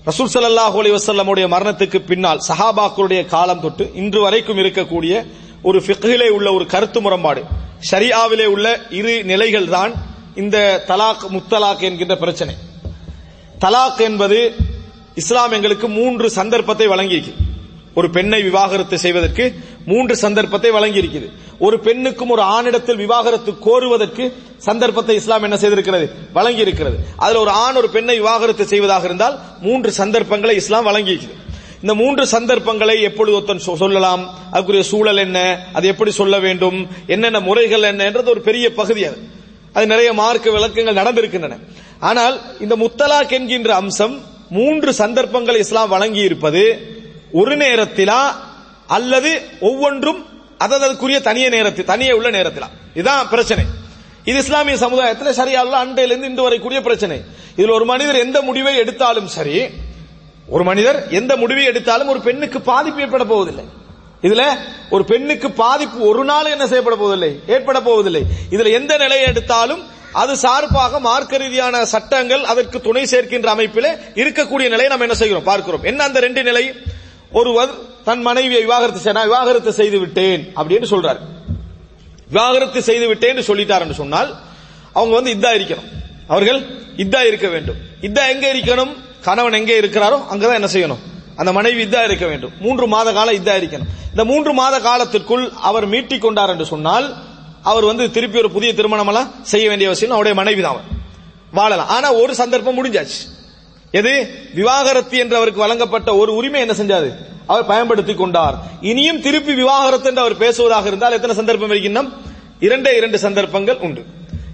ரசூல் 0.08 0.30
ஸல்லல்லாஹு 0.34 0.76
அலி 0.80 0.90
வசல்லமுடைய 0.90 1.46
மரணத்துக்கு 1.54 1.98
பின்னால் 2.10 2.40
சஹாபாக்களுடைய 2.48 3.26
காலம் 3.32 3.60
தொட்டு 3.60 3.84
இன்று 3.94 4.20
வரைக்கும் 4.20 4.60
இருக்கக்கூடிய 4.62 5.14
ஒரு 5.62 5.78
ஃபிக்ஹிலே 5.78 6.28
உள்ள 6.36 6.52
ஒரு 6.52 6.66
கருத்து 6.66 7.00
முரண்பாடு. 7.00 7.42
ஷரியாவிலே 7.90 8.46
உள்ள 8.54 8.66
இரு 8.98 9.14
நிலைகள் 9.24 9.68
தான் 9.68 9.92
இந்த 10.42 10.84
தலாக் 10.88 11.24
முத்தலாக் 11.34 11.84
என்கின்ற 11.88 12.16
பிரச்சனை. 12.16 12.54
தலாக் 13.64 14.00
என்பது 14.08 14.38
இஸ்லாம் 15.14 15.52
எங்களுக்கு 15.52 15.88
மூன்று 15.88 16.30
சந்தர்ப்பத்தை 16.38 16.88
வழங்கியிருக்கு. 16.88 17.34
ஒரு 17.94 18.11
பெண்ணை 18.11 18.42
விவாகரத்து 18.42 18.98
செய்வதற்கு 18.98 19.55
மூன்று 19.87 20.16
சந்தர்ப்பத்தை 20.16 20.70
வழங்கியிருக்கிறது. 20.70 21.31
ஒரு 21.59 21.81
பெண்ணுக்கும் 21.81 22.29
ஒரு 22.29 22.42
ஆணிடத்தில் 22.42 22.96
விவாகரத்து 22.96 23.53
கோருவதற்கு 23.53 24.33
சந்தர்ப்பத்தை 24.57 25.14
இஸ்லாம் 25.14 25.42
என்ன 25.42 25.57
செய்திருக்கிறது? 25.57 26.11
வழங்கியிருக்கிறது. 26.35 26.94
அதில் 27.16 27.37
ஒரு 27.37 27.50
ஆண் 27.50 27.74
ஒரு 27.74 27.88
பெண்ணை 27.88 28.16
விவாகரத்து 28.16 28.66
செய்வதாக 28.66 29.05
இருந்தால் 29.05 29.38
மூன்று 29.61 29.92
சந்தர்ப்பங்களை 29.92 30.57
இஸ்லாம் 30.57 30.87
வழங்கியிருக்கிறது. 30.87 31.38
இந்த 31.81 31.94
மூன்று 31.94 32.26
சந்தர்ப்பங்களை 32.26 33.03
எப்பொழுது 33.03 33.37
ஒருத்தன் 33.37 33.74
சொ- 33.74 33.76
சொல்லலாம்? 33.76 34.38
அதுக்குரிய 34.53 34.81
சூழல் 34.81 35.16
என்ன? 35.16 35.66
அது 35.72 35.87
எப்படி 35.87 36.11
சொல்ல 36.11 36.38
வேண்டும்? 36.38 36.88
என்னென்ன 37.07 37.40
முறைகள் 37.40 37.83
என்ன? 37.83 38.05
என்றது 38.05 38.31
ஒரு 38.31 38.40
பெரிய 38.40 38.72
பகுதி 38.72 39.05
அது. 39.05 39.18
அது 39.72 39.87
நிறைய 39.87 40.12
மார்க்க 40.12 40.50
விளக்கங்கள் 40.50 40.94
நடந்திருக்கின்றன. 40.94 41.59
ஆனால் 41.98 42.40
இந்த 42.61 42.76
முத்தலாக் 42.76 43.31
என்கின்ற 43.31 43.74
அம்சம் 43.74 44.20
மூன்று 44.50 44.92
சந்தர்ப்பங்களை 44.92 45.61
இஸ்லாம் 45.61 45.88
வழங்கி 45.88 46.20
இருப்பது 46.20 46.79
ஒரு 47.32 47.56
நேரத்திலா 47.56 48.34
அல்லது 48.86 49.42
ஒவ்வொன்றும் 49.60 50.26
அதற்குரிய 50.58 51.20
தனிய 51.20 51.48
நேரத்தில் 51.48 51.84
தனியே 51.84 52.12
உள்ள 52.12 52.30
நேரத்திலா. 52.30 52.68
இதுதான் 52.94 53.28
பிரச்சனை. 53.28 53.64
இது 54.24 54.38
இஸ்லாமிய 54.38 54.76
சமுதாயத்தில் 54.76 55.36
சரியால 55.36 55.70
அண்டையிலிருந்து 55.70 56.22
இன்று 56.22 56.50
வரைக்கூடிய 56.50 56.80
பிரச்சனை. 56.80 57.22
இதுல 57.56 57.72
ஒரு 57.72 57.84
மனிதர் 57.84 58.18
எந்த 58.18 58.42
முடிவை 58.42 58.76
எடுத்தாலும் 58.76 59.26
சரி 59.26 59.66
ஒரு 60.48 60.64
மனிதர் 60.64 61.08
எந்த 61.08 61.36
முடிவை 61.36 61.64
எடுத்தாலும் 61.64 62.08
ஒரு 62.08 62.20
பெண்ணுக்கு 62.20 62.60
பாதிப்பு 62.60 63.00
ஏற்பட 63.00 63.24
போவதில்லை. 63.24 63.64
இதுல 64.22 64.56
ஒரு 64.90 65.04
பெண்ணுக்கு 65.04 65.50
பாதிப்பு 65.50 66.08
ஒரு 66.08 66.24
நாள் 66.24 66.44
என்ன 66.44 66.66
செய்யப்பட 66.66 66.96
போவதில்லை? 66.96 67.40
ஏற்பட 67.46 67.80
போவதில்லை. 67.80 68.22
இதுல 68.50 68.72
எந்த 68.72 68.96
நிலையை 68.96 69.26
எடுத்தாலும் 69.26 69.82
அது 70.12 70.36
சார்பாக 70.36 71.00
மார்க்க 71.00 71.36
ரீதியான 71.36 71.84
சட்டங்கள் 71.84 72.44
அதற்கு 72.44 72.80
துணை 72.80 73.02
சேர்க்கின்ற 73.02 73.46
அமைப்பில் 73.46 73.96
இருக்கக்கூடிய 74.14 74.70
நிலையை 74.74 74.88
நம்ம 74.88 75.04
என்ன 75.04 75.14
செய்கிறோம்? 75.14 75.42
பார்க்கிறோம். 75.42 75.82
என்ன 75.82 76.04
அந்த 76.04 76.20
ரெண்டு 76.20 76.42
நிலை? 76.42 76.74
ஒருவர் 77.32 77.68
தன் 78.04 78.20
மனைவியை 78.20 78.60
விவாகரத்து 78.60 79.00
செய்ய 79.00 79.20
விவாகரத்து 79.20 79.72
செய்து 79.72 79.98
விட்டேன் 79.98 80.52
அப்படின்னு 80.56 80.86
சொல்றாரு. 80.90 81.18
விவாகரத்து 82.28 82.82
செய்து 82.82 83.14
சொல்லிட்டார் 83.14 83.42
சொல்லிட்டாருன்னு 83.46 83.92
சொன்னால் 83.92 84.36
அவங்க 84.92 85.20
வந்து 85.20 85.32
இதா 85.34 85.60
இருக்கணும். 85.60 85.88
அவர்கள் 86.28 86.60
இதா 86.96 87.26
இருக்க 87.26 87.48
வேண்டும். 87.48 87.76
இதா 88.00 88.28
எங்க 88.28 88.54
இருக்கணும்? 88.54 88.96
கணவன் 89.20 89.52
எங்கே 89.52 89.80
இருக்கிறாரோ 89.80 90.22
அங்கதான் 90.30 90.54
என்ன 90.54 90.68
செய்யணும்? 90.72 90.98
அந்த 91.36 91.52
மனைவி 91.52 91.84
இதா 91.84 92.04
இருக்க 92.04 92.26
வேண்டும். 92.26 92.52
மூன்று 92.60 92.86
மாத 92.86 93.12
காலம் 93.12 93.34
இதா 93.34 93.48
இருக்கணும். 93.48 93.88
இந்த 94.10 94.24
மூன்று 94.24 94.52
மாத 94.52 94.78
காலத்திற்குள் 94.78 95.52
அவர் 95.60 95.86
மீட்டிக் 95.86 96.20
கொண்டார் 96.20 96.50
என்று 96.50 96.64
சொன்னால் 96.64 97.16
அவர் 97.62 97.84
வந்து 97.84 98.10
திருப்பி 98.10 98.38
ஒரு 98.38 98.50
புதிய 98.50 98.74
திருமணம் 98.74 99.06
எல்லாம் 99.06 99.32
செய்ய 99.42 99.66
வேண்டிய 99.66 99.88
அவசியம் 99.88 100.14
அவருடைய 100.14 100.42
மனைவி 100.42 100.62
தான் 100.62 100.72
அவர். 100.72 100.98
வாழலாம். 101.52 101.88
ஆனா 101.88 102.12
ஒரு 102.12 102.34
சந்தர்ப்பம் 102.34 102.84
முடிஞ்சாச்சு. 102.84 103.39
எது? 103.90 104.29
விவாகரத்து 104.55 105.18
என்று 105.18 105.37
அவருக்கு 105.37 105.61
வழங்கப்பட்ட 105.61 106.14
ஒரு 106.14 106.35
உரிமை 106.35 106.61
என்ன 106.61 106.72
செஞ்சாரு? 106.72 107.14
அவர் 107.46 107.66
பயன்படுத்திக் 107.66 108.18
கொண்டார். 108.18 108.55
இனியும் 108.81 109.20
திருப்பி 109.20 109.55
விவாகரத்து 109.55 110.09
என்று 110.09 110.20
அவர் 110.20 110.37
பேசுவதாக 110.37 110.87
இருந்தால் 110.87 111.12
எத்தனை 111.12 111.37
சந்தர்ப்பம் 111.37 111.70
இருக்கின்றம் 111.70 112.22
இரண்டே 112.61 112.96
இரண்டு 112.96 113.18
சந்தர்ப்பங்கள் 113.18 113.76
உண்டு. 113.76 114.05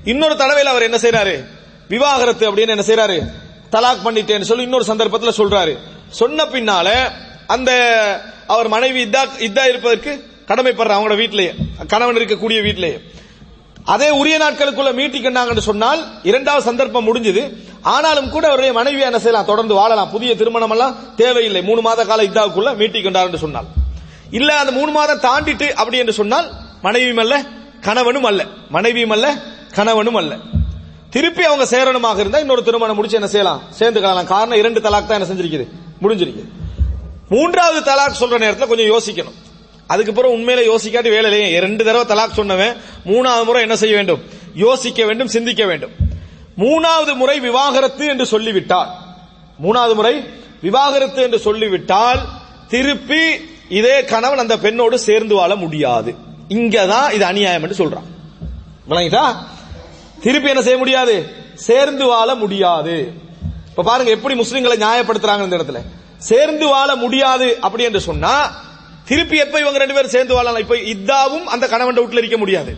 இன்னொரு 0.05 0.37
தடவையில் 0.37 0.67
அவர் 0.67 0.83
என்ன 0.83 0.97
செய்யறாரு 0.97 1.45
விவாகரத்து 1.89 2.53
அப்படின்னு 2.53 2.69
என்ன 2.69 2.85
செய்யறாரு 2.87 3.33
தலாக் 3.73 4.05
பண்ணிட்டேன்னு 4.05 4.43
சொல்லி 4.43 4.63
இன்னொரு 4.63 4.85
சந்தர்ப்பத்தில் 4.85 5.47
சொல்றாரு. 5.47 5.77
சொன்ன 6.09 6.45
பின்னால 6.45 6.89
அந்த 7.47 7.71
அவர் 8.47 8.69
மனைவி 8.69 9.05
இதா 9.05 9.29
இதா 9.39 9.69
இருப்பதற்கு 9.69 10.25
கடமைப்படுற 10.49 10.91
அவங்களோட 10.91 11.17
வீட்டிலேயே. 11.17 11.53
கணவன் 11.89 12.17
இருக்கக்கூடிய 12.17 12.63
வீட்டிலேயே. 12.63 13.01
அதே 13.87 14.09
உரிய 14.11 14.37
நாட்களுக்குள்ள 14.39 14.91
மீட்டிக்கிட்டாங்கன்னு 14.99 15.67
சொன்னால் 15.69 16.01
இரண்டாவது 16.23 16.65
சந்தர்ப்பம் 16.65 17.07
முடிஞ்சது. 17.09 17.43
ஆனாலும் 17.83 18.31
கூட 18.31 18.45
அவருடைய 18.47 18.73
மனைவி 18.79 19.01
என்ன 19.01 19.19
செய்யலாம்? 19.19 19.45
தொடர்ந்து 19.45 19.75
வாழலாம். 19.75 20.11
புதிய 20.11 20.37
திருமணம் 20.37 20.71
எல்லாம் 20.71 21.15
தேவையில்லை. 21.15 21.63
மூணு 21.63 21.81
மாத 21.81 22.05
கால 22.05 22.23
இதாவுக்குள்ள 22.23 22.71
மீட்டிக்கின்றார் 22.81 23.29
என்று 23.29 23.39
சொன்னால். 23.39 23.69
இல்ல 24.31 24.59
அந்த 24.59 24.73
மூணு 24.73 24.91
மாதம் 24.91 25.25
தாண்டிட்டு 25.27 25.73
அப்படி 25.73 25.99
என்று 25.99 26.13
சொன்னால் 26.13 26.51
மனைவியும் 26.83 27.17
அல்ல 27.17 27.45
கணவனும் 27.81 28.25
அல்ல. 28.25 28.47
மனைவியும் 28.69 29.11
அல்ல 29.11 29.35
கணவனும் 29.75 30.15
அல்ல. 30.15 30.37
திருப்பி 31.11 31.43
அவங்க 31.43 31.65
சேரணுமாக 31.77 32.19
இருந்தா 32.19 32.39
இன்னொரு 32.39 32.63
திருமணம் 32.63 32.97
முடிச்சு 32.97 33.17
என்ன 33.17 33.29
செய்யலாம்? 33.29 33.63
சேர்ந்துக்கலாம் 33.79 34.25
காரணம் 34.25 34.59
இரண்டு 34.59 34.81
தலாக் 34.81 35.07
தான் 35.07 35.21
என்ன 35.21 35.29
செஞ்சிருக்குது? 35.33 35.67
முடிஞ்சிருக்குது 36.03 36.49
மூன்றாவது 37.29 37.81
தலாக் 37.93 38.23
சொல்ற 38.23 38.39
நேரத்தில் 38.39 38.69
கொஞ்சம் 38.69 38.91
யோசிக்கணும். 38.95 39.37
அதுக்கப்புறம் 39.87 40.33
உண்மையில 40.33 40.75
யோசிக்காட்டி 40.75 41.09
வேலை 41.09 41.33
இல்லையே. 41.33 41.59
ரெண்டு 41.59 41.85
தடவை 41.85 42.17
தலாக் 42.17 42.39
சொன்னவன் 42.39 42.77
மூணாவது 43.07 43.45
முறை 43.45 43.63
என்ன 43.63 43.77
செய்ய 43.77 43.95
வேண்டும்? 43.95 44.23
யோசிக்க 44.55 45.05
வேண்டும் 45.05 45.29
சிந்திக்க 45.29 45.65
வேண்டும். 45.67 45.91
மூணாவது 46.59 47.15
முறை 47.15 47.41
விவாகரத்து 47.41 48.07
என்று 48.07 48.27
சொல்லிவிட்டால் 48.27 48.91
மூணாவது 49.63 49.95
முறை 49.95 50.25
விவாகரத்து 50.63 51.23
என்று 51.23 51.39
சொல்லிவிட்டால் 51.39 52.21
திருப்பி 52.69 53.49
இதே 53.69 54.05
கணவன் 54.05 54.39
அந்த 54.39 54.59
பெண்ணோடு 54.59 54.99
சேர்ந்து 54.99 55.35
வாழ 55.35 55.55
முடியாது. 55.55 56.15
இங்கதான் 56.49 57.13
இது 57.13 57.25
அநியாயம் 57.25 57.63
என்று 57.63 57.87
சொல்றான். 57.87 58.05
விளங்கிட்டா? 58.89 59.35
திருப்பி 60.21 60.49
என்ன 60.49 60.63
செய்ய 60.63 60.79
முடியாது? 60.79 61.33
சேர்ந்து 61.55 62.07
வாழ 62.07 62.35
முடியாது. 62.35 63.13
இப்ப 63.67 63.83
பாருங்க 63.83 64.11
எப்படி 64.11 64.41
முஸ்லிம்களை 64.41 64.85
நியாயப்படுத்துறாங்க 64.85 65.43
இந்த 65.43 65.57
இடத்துல. 65.57 65.81
சேர்ந்து 66.19 66.69
வாழ 66.69 66.97
முடியாது 66.97 67.59
அப்படி 67.61 67.83
என்று 67.83 68.01
சொன்னா 68.01 68.65
திருப்பி 69.07 69.37
எப்ப 69.37 69.61
இவங்க 69.61 69.79
ரெண்டு 69.79 69.95
பேரும் 69.95 70.11
சேர்ந்து 70.11 70.35
வாழலாம்? 70.35 70.63
இப்ப 70.63 70.75
இத்தாவும் 70.75 71.45
அந்த 71.45 71.69
கணவன் 71.69 71.95
வீட்டில் 71.95 72.19
இருக்க 72.19 72.37
முடியாது. 72.37 72.77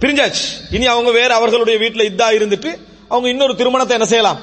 பிரிஞ்சாச்சு. 0.00 0.44
இனி 0.70 0.86
அவங்க 0.86 1.10
வேற 1.10 1.34
அவர்களுடைய 1.34 1.78
வீட்டில் 1.78 2.12
இத்தா 2.12 2.26
இருந்துட்டு 2.38 2.78
அவங்க 3.08 3.28
இன்னொரு 3.28 3.56
திருமணத்தை 3.56 3.96
என்ன 3.96 4.08
செய்யலாம்? 4.08 4.40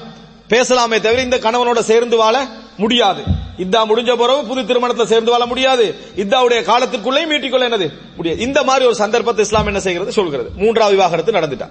பேசலாமே 0.48 1.00
தவிர 1.00 1.22
இந்த 1.22 1.38
கணவனோட 1.38 1.78
சேர்ந்து 1.78 2.16
வாழ 2.16 2.46
முடியாது. 2.76 3.22
இதா 3.58 3.80
முடிஞ்ச 3.80 4.16
பிறகு 4.16 4.44
புது 4.44 4.66
திருமணத்தை 4.66 5.06
சேர்ந்து 5.06 5.30
வாழ 5.30 5.46
முடியாது. 5.46 5.94
இத்தாவுடைய 6.16 6.60
காலத்துக்குள்ளே 6.62 7.22
மீட்டிக்கொள்ள 7.30 7.66
என்னது? 7.68 7.92
முடியாது. 8.16 8.40
இந்த 8.40 8.62
மாதிரி 8.62 8.86
ஒரு 8.86 8.94
சந்தர்ப்பத்தை 8.94 9.44
இஸ்லாம் 9.44 9.66
என்ன 9.66 9.80
செய்கிறது? 9.80 10.12
சொல்கிறது. 10.12 10.50
மூன்றாவது 10.56 10.96
விவாகரத்து 10.96 11.32
நடந்துட்டா. 11.32 11.68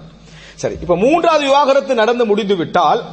சரி 0.54 0.76
இப்ப 0.80 0.96
மூன்றாவது 0.96 1.44
விவாகரத்து 1.44 1.94
நடந்து 1.94 2.24
முடிந்து 2.24 2.56
விட்டால் 2.56 3.04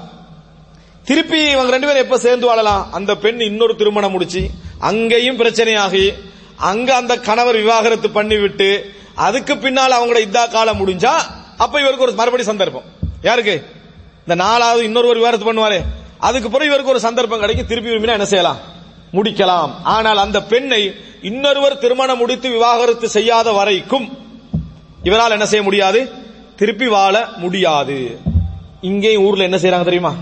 திருப்பி 1.04 1.49
இவங்க 1.49 1.71
ரெண்டு 1.71 1.88
பேரும் 1.88 2.04
எப்ப 2.04 2.17
சேர்ந்து 2.17 2.45
வாழலாம்? 2.45 2.91
அந்த 2.91 3.15
பெண் 3.15 3.41
இன்னொரு 3.41 3.75
திருமணம் 3.75 4.12
முடிச்சு 4.12 4.49
அங்கேயும் 4.80 5.38
பிரச்சனையாகி 5.38 6.13
அங்க 6.56 6.96
அந்த 6.96 7.18
கணவர் 7.18 7.56
விவாகரத்து 7.56 8.08
பண்ணிவிட்டு 8.08 8.80
அதுக்கு 9.15 9.58
பின்னால் 9.58 9.92
அவங்களோட 9.92 10.20
இதா 10.20 10.50
காலம் 10.50 10.88
முடிஞ்சா 10.88 11.13
அப்ப 11.58 11.80
இவருக்கு 11.80 12.04
ஒரு 12.04 12.13
மறுபடி 12.13 12.44
சந்தர்ப்பம். 12.44 12.84
யாருக்கு? 13.22 13.63
இந்த 14.20 14.36
நாலாவது 14.36 14.84
இன்னொரு 14.84 15.13
விவாகரத்து 15.13 15.54
பண்ணுவாரே. 15.54 15.82
அதுக்கு 16.18 16.50
பிறகு 16.50 16.70
இவருக்கு 16.70 16.92
ஒரு 16.92 17.00
சந்தர்ப்பம் 17.00 17.39
கிடைக்கும். 17.39 17.68
திருப்பி 17.68 17.89
விரும்பினா 17.89 18.12
என்ன 18.12 18.26
செய்யலாம்? 18.26 18.58
முடிக்கலாம். 19.13 19.72
ஆனால் 19.84 20.18
அந்த 20.18 20.44
பெண்ணை 20.44 20.96
இன்னொருவர் 21.22 21.78
திருமணம் 21.78 22.18
முடித்து 22.18 22.50
விவாகரத்து 22.50 23.10
செய்யாத 23.10 23.52
வரைக்கும் 23.52 24.18
இவரால் 25.04 25.32
என்ன 25.32 25.46
செய்ய 25.46 25.63
முடியாது? 25.63 26.10
திருப்பி 26.56 26.88
வாழ 26.88 27.28
முடியாது. 27.38 28.20
இங்கேயும் 28.82 29.24
ஊர்ல 29.24 29.44
என்ன 29.44 29.58
செய்யறாங்க 29.58 29.84
தெரியுமா? 29.84 30.15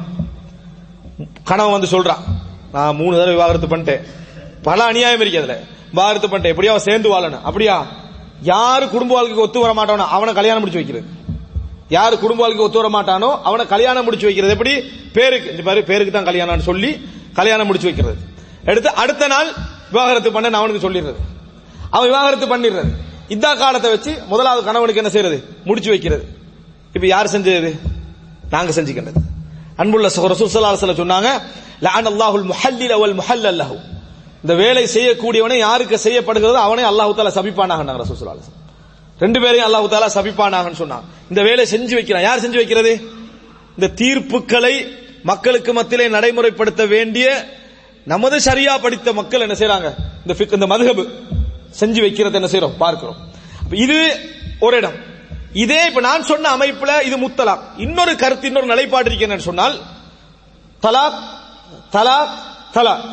கணவன் 1.43 1.79
வந்து 1.79 2.01
சொல்றான் 2.01 2.23
நான் 2.71 2.95
மூணு 2.95 3.17
தடவை 3.17 3.33
விவாகரத்து 3.33 3.77
பண்ணிட்டேன். 3.77 4.25
பல 4.63 4.83
அநியாயம் 4.83 5.19
இருக்கு 5.19 5.37
அதுல. 5.37 5.59
விவாகரத்து 5.89 6.27
பண்ணிட்டேன் 6.27 6.55
எப்படியா 6.55 6.65
அவன் 6.65 6.79
சேர்ந்து 6.79 7.09
வாழணும். 7.09 7.41
அப்படியா? 7.41 7.85
யாரு 8.41 8.89
குடும்ப 8.89 9.13
வாழ்க்கைக்கு 9.13 9.43
ஒத்து 9.43 9.59
வர 9.59 9.73
மாட்டானோ 9.73 10.07
அவனை 10.07 10.33
கல்யாணம் 10.33 10.59
முடிச்சு 10.59 10.83
வைக்கிறது. 10.83 11.07
யாரு 11.89 12.19
குடும்ப 12.19 12.43
வாழ்க்கைக்கு 12.43 12.79
ஒத்து 12.79 12.89
வர 12.89 13.01
மாட்டானோ 13.01 13.41
அவனை 13.43 13.67
கல்யாணம் 13.67 14.03
முடிச்சு 14.03 14.25
வைக்கிறது. 14.25 14.53
எப்படி? 14.53 14.91
பேருக்கு. 15.13 15.49
இந்த 15.49 15.63
மாதிரி 15.63 15.85
பேருக்கு 15.85 16.13
தான் 16.13 16.23
கல்யாணம் 16.23 16.61
சொல்லி 16.61 17.09
கல்யாணம் 17.33 17.65
முடிச்சு 17.65 17.87
வைக்கிறது. 17.87 18.17
எடுத்து 18.65 18.89
அடுத்த 18.89 19.27
நாள் 19.27 19.47
விவாகரத்து 19.91 20.31
பண்ண 20.31 20.57
அவனுக்கு 20.57 20.89
சொல்லிடுறது. 20.89 21.15
அவன் 21.89 22.09
விவாகரத்து 22.09 22.57
பண்ணிடுறது. 22.57 22.91
இந்த 23.27 23.55
காலத்தை 23.55 23.91
வச்சு 23.91 24.21
முதலாவது 24.27 24.65
கணவனுக்கு 24.65 24.95
என்ன 24.95 25.09
செய்யறது? 25.09 25.43
முடிச்சு 25.65 25.89
வைக்கிறது. 25.89 26.27
இப்ப 26.93 27.07
யார் 27.07 27.27
செஞ்சது? 27.27 27.79
நாங்க 28.49 28.81
செஞ்சுக்கின்றது. 28.81 29.21
அன்புள்ள 29.77 30.07
ரசூசல்லாசல 30.07 30.95
சொன்னாங்க 31.03 31.41
லஅன் 31.81 32.07
அல்லாஹுல் 32.11 32.51
முஹல்லில் 32.51 32.99
வல் 32.99 33.15
முஹல்லல் 33.15 33.59
லஹு. 33.61 33.75
இந்த 34.43 34.53
வேலை 34.63 34.83
செய்யக்கூடியவனை 34.95 35.57
யாருக்கு 35.67 35.97
செய்யப்படுகிறதோ 36.05 36.59
அவனை 36.67 36.83
அல்லாஹு 36.91 37.13
தாலா 37.17 37.33
சபிப்பானாங்க 37.39 37.97
ரசூசுல்லா 38.03 38.35
ரெண்டு 39.23 39.39
பேரையும் 39.43 39.67
அல்லாஹு 39.67 39.87
தாலா 39.93 40.09
சபிப்பானாங்கன்னு 40.17 40.81
சொன்னாங்க 40.83 41.05
இந்த 41.31 41.41
வேலை 41.47 41.63
செஞ்சு 41.73 41.93
வைக்கிறான். 41.97 42.25
யார் 42.27 42.43
செஞ்சு 42.45 42.59
வைக்கிறது? 42.61 42.91
இந்த 43.75 43.87
தீர்ப்புகளை 44.01 44.75
மக்களுக்கு 45.29 45.71
மத்தியிலே 45.77 46.05
நடைமுறைப்படுத்த 46.15 46.83
வேண்டிய 46.95 47.27
நமது 48.11 48.37
சரியா 48.47 48.73
படித்த 48.83 49.13
மக்கள் 49.19 49.43
என்ன 49.45 49.55
செய்யறாங்க 49.61 49.89
இந்த 50.23 50.33
இந்த 50.57 50.67
மதுகபு 50.73 51.03
செஞ்சு 51.79 51.99
வைக்கிறது 52.05 52.37
என்ன 52.39 52.49
செய்யறோம் 52.53 52.77
பார்க்கிறோம். 52.83 53.17
இது 53.85 53.97
ஒரு 54.65 54.75
இடம். 54.81 54.97
இதே 55.63 55.79
இப்ப 55.89 56.01
நான் 56.09 56.27
சொன்ன 56.31 56.51
அமைப்புல 56.57 56.91
இது 57.07 57.17
முத்தலாக். 57.25 57.63
இன்னொரு 57.85 58.13
கருத்து 58.23 58.47
இன்னொரு 58.49 58.71
நிலைப்பாடு 58.73 59.09
இருக்கேன்னு 59.09 59.47
சொன்னால் 59.49 59.75
தலாக் 60.85 61.19
தலாக் 61.95 62.35
தலாக். 62.77 63.03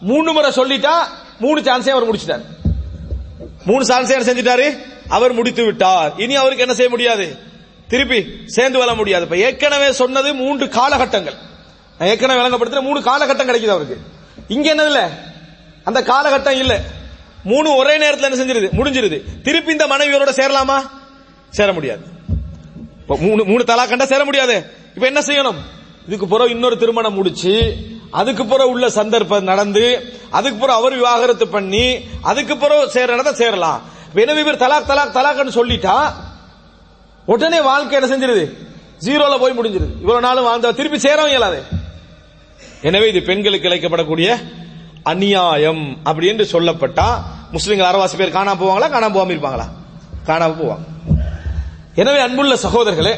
மூணு 0.00 0.32
முறை 0.32 0.50
சொல்லிட்டா 0.50 0.92
மூணு 1.38 1.60
சான்ஸே 1.60 1.90
அவர் 1.90 2.04
முடிச்சிட்டார். 2.04 2.40
மூணு 3.64 3.84
சான்ஸே 3.84 4.22
என்ன 4.22 4.32
செஞ்சிட்டாரு. 4.32 4.78
அவர் 5.08 5.32
முடித்து 5.32 5.64
விட்டார். 5.64 6.12
இனி 6.16 6.36
அவருக்கு 6.36 6.62
என்ன 6.62 6.74
செய்ய 6.74 6.90
முடியாது? 6.90 7.38
திருப்பி 7.88 8.26
சேர்ந்து 8.46 8.78
வர 8.78 8.94
முடியாது. 8.94 9.24
இப்ப 9.24 9.36
ஏற்கனவே 9.36 9.92
சொன்னது 9.92 10.34
மூன்று 10.34 10.68
காலகட்டங்கள். 10.68 11.34
நான் 11.98 12.08
ஏற்கனவே 12.08 12.40
விளங்கப்படுத்துற 12.40 12.80
மூணு 12.80 13.00
காலகட்டம் 13.00 13.48
கிடைக்குது 13.48 13.66
அவருக்கு. 13.66 14.00
இங்க 14.48 14.74
என்னது 14.74 14.86
இல்ல? 14.86 15.10
அந்த 15.84 16.02
காலகட்டம் 16.02 16.58
இல்ல. 16.58 16.80
மூணு 17.44 17.74
ஒரே 17.74 17.98
நேரத்தில் 17.98 18.32
என்ன 18.32 18.44
செஞ்சிருது? 18.44 18.70
முடிஞ்சிருது. 18.72 19.40
திருப்பி 19.42 19.72
இந்த 19.72 19.86
மனைவியோட 19.86 20.28
சேரலாமா? 20.28 20.90
சேர 21.50 21.72
முடியாது. 21.72 22.04
மூணு 23.06 23.44
மூணு 23.44 23.64
தலா 23.64 23.86
கண்டா 23.86 24.04
சேர 24.04 24.24
முடியாது. 24.24 24.64
இப்ப 24.94 25.06
என்ன 25.06 25.20
செய்யணும்? 25.20 25.56
இதுக்கு 26.06 26.28
பிறகு 26.28 26.50
இன்னொரு 26.50 26.78
திருமணம் 26.78 27.14
முடிச்சு 27.14 27.76
அதுக்கு 28.18 28.44
பிறகு 28.46 28.72
உள்ள 28.74 28.86
சந்தர்ப்பம் 28.98 29.48
நடந்து 29.50 29.84
அதுக்கு 30.38 30.58
பிறகு 30.58 30.78
அவர் 30.80 30.94
விவாகரத்து 31.00 31.46
பண்ணி 31.48 31.84
அதுக்கு 32.30 32.54
பிறகு 32.56 32.84
சேரனதை 32.96 33.32
சேரலாம். 33.42 33.80
எனவே 34.22 34.40
இவர் 34.44 34.62
தலாக் 34.64 34.88
தலாக் 34.90 35.16
தலாக்னு 35.18 35.58
சொல்லிட்டா 35.58 35.96
உடனே 37.32 37.60
வாழ்க்கை 37.70 37.96
என்ன 37.98 38.08
செஞ்சிருது? 38.12 38.44
ஜீரோல 39.06 39.34
போய் 39.42 39.58
முடிஞ்சிருது. 39.58 39.92
இவ்வளவு 40.04 40.26
நாளும் 40.26 40.46
வாழ்ந்த 40.48 40.72
திருப்பி 40.78 40.98
சேரவும் 41.06 41.32
இயலாது. 41.34 41.60
எனவே 42.88 43.06
இது 43.12 43.20
பெண்களுக்கு 43.28 43.68
இழைக்கப்படக்கூடிய 43.70 44.28
அநியாயம் 45.12 45.82
அப்படி 46.08 46.26
என்று 46.32 46.44
சொல்லப்பட்டா 46.54 47.08
முஸ்லிம்கள் 47.56 47.90
அரவாசி 47.90 48.16
பேர் 48.20 48.36
காணாம 48.38 48.58
போவாங்களா 48.62 48.88
காணாம 48.94 49.14
போகாம 49.16 49.32
இருப்பாங்களா? 49.34 49.66
காணாம 50.28 50.56
போவாங்க. 50.62 50.86
எனவே 52.00 52.20
அன்புள்ள 52.26 52.56
சகோதரர்களே 52.66 53.14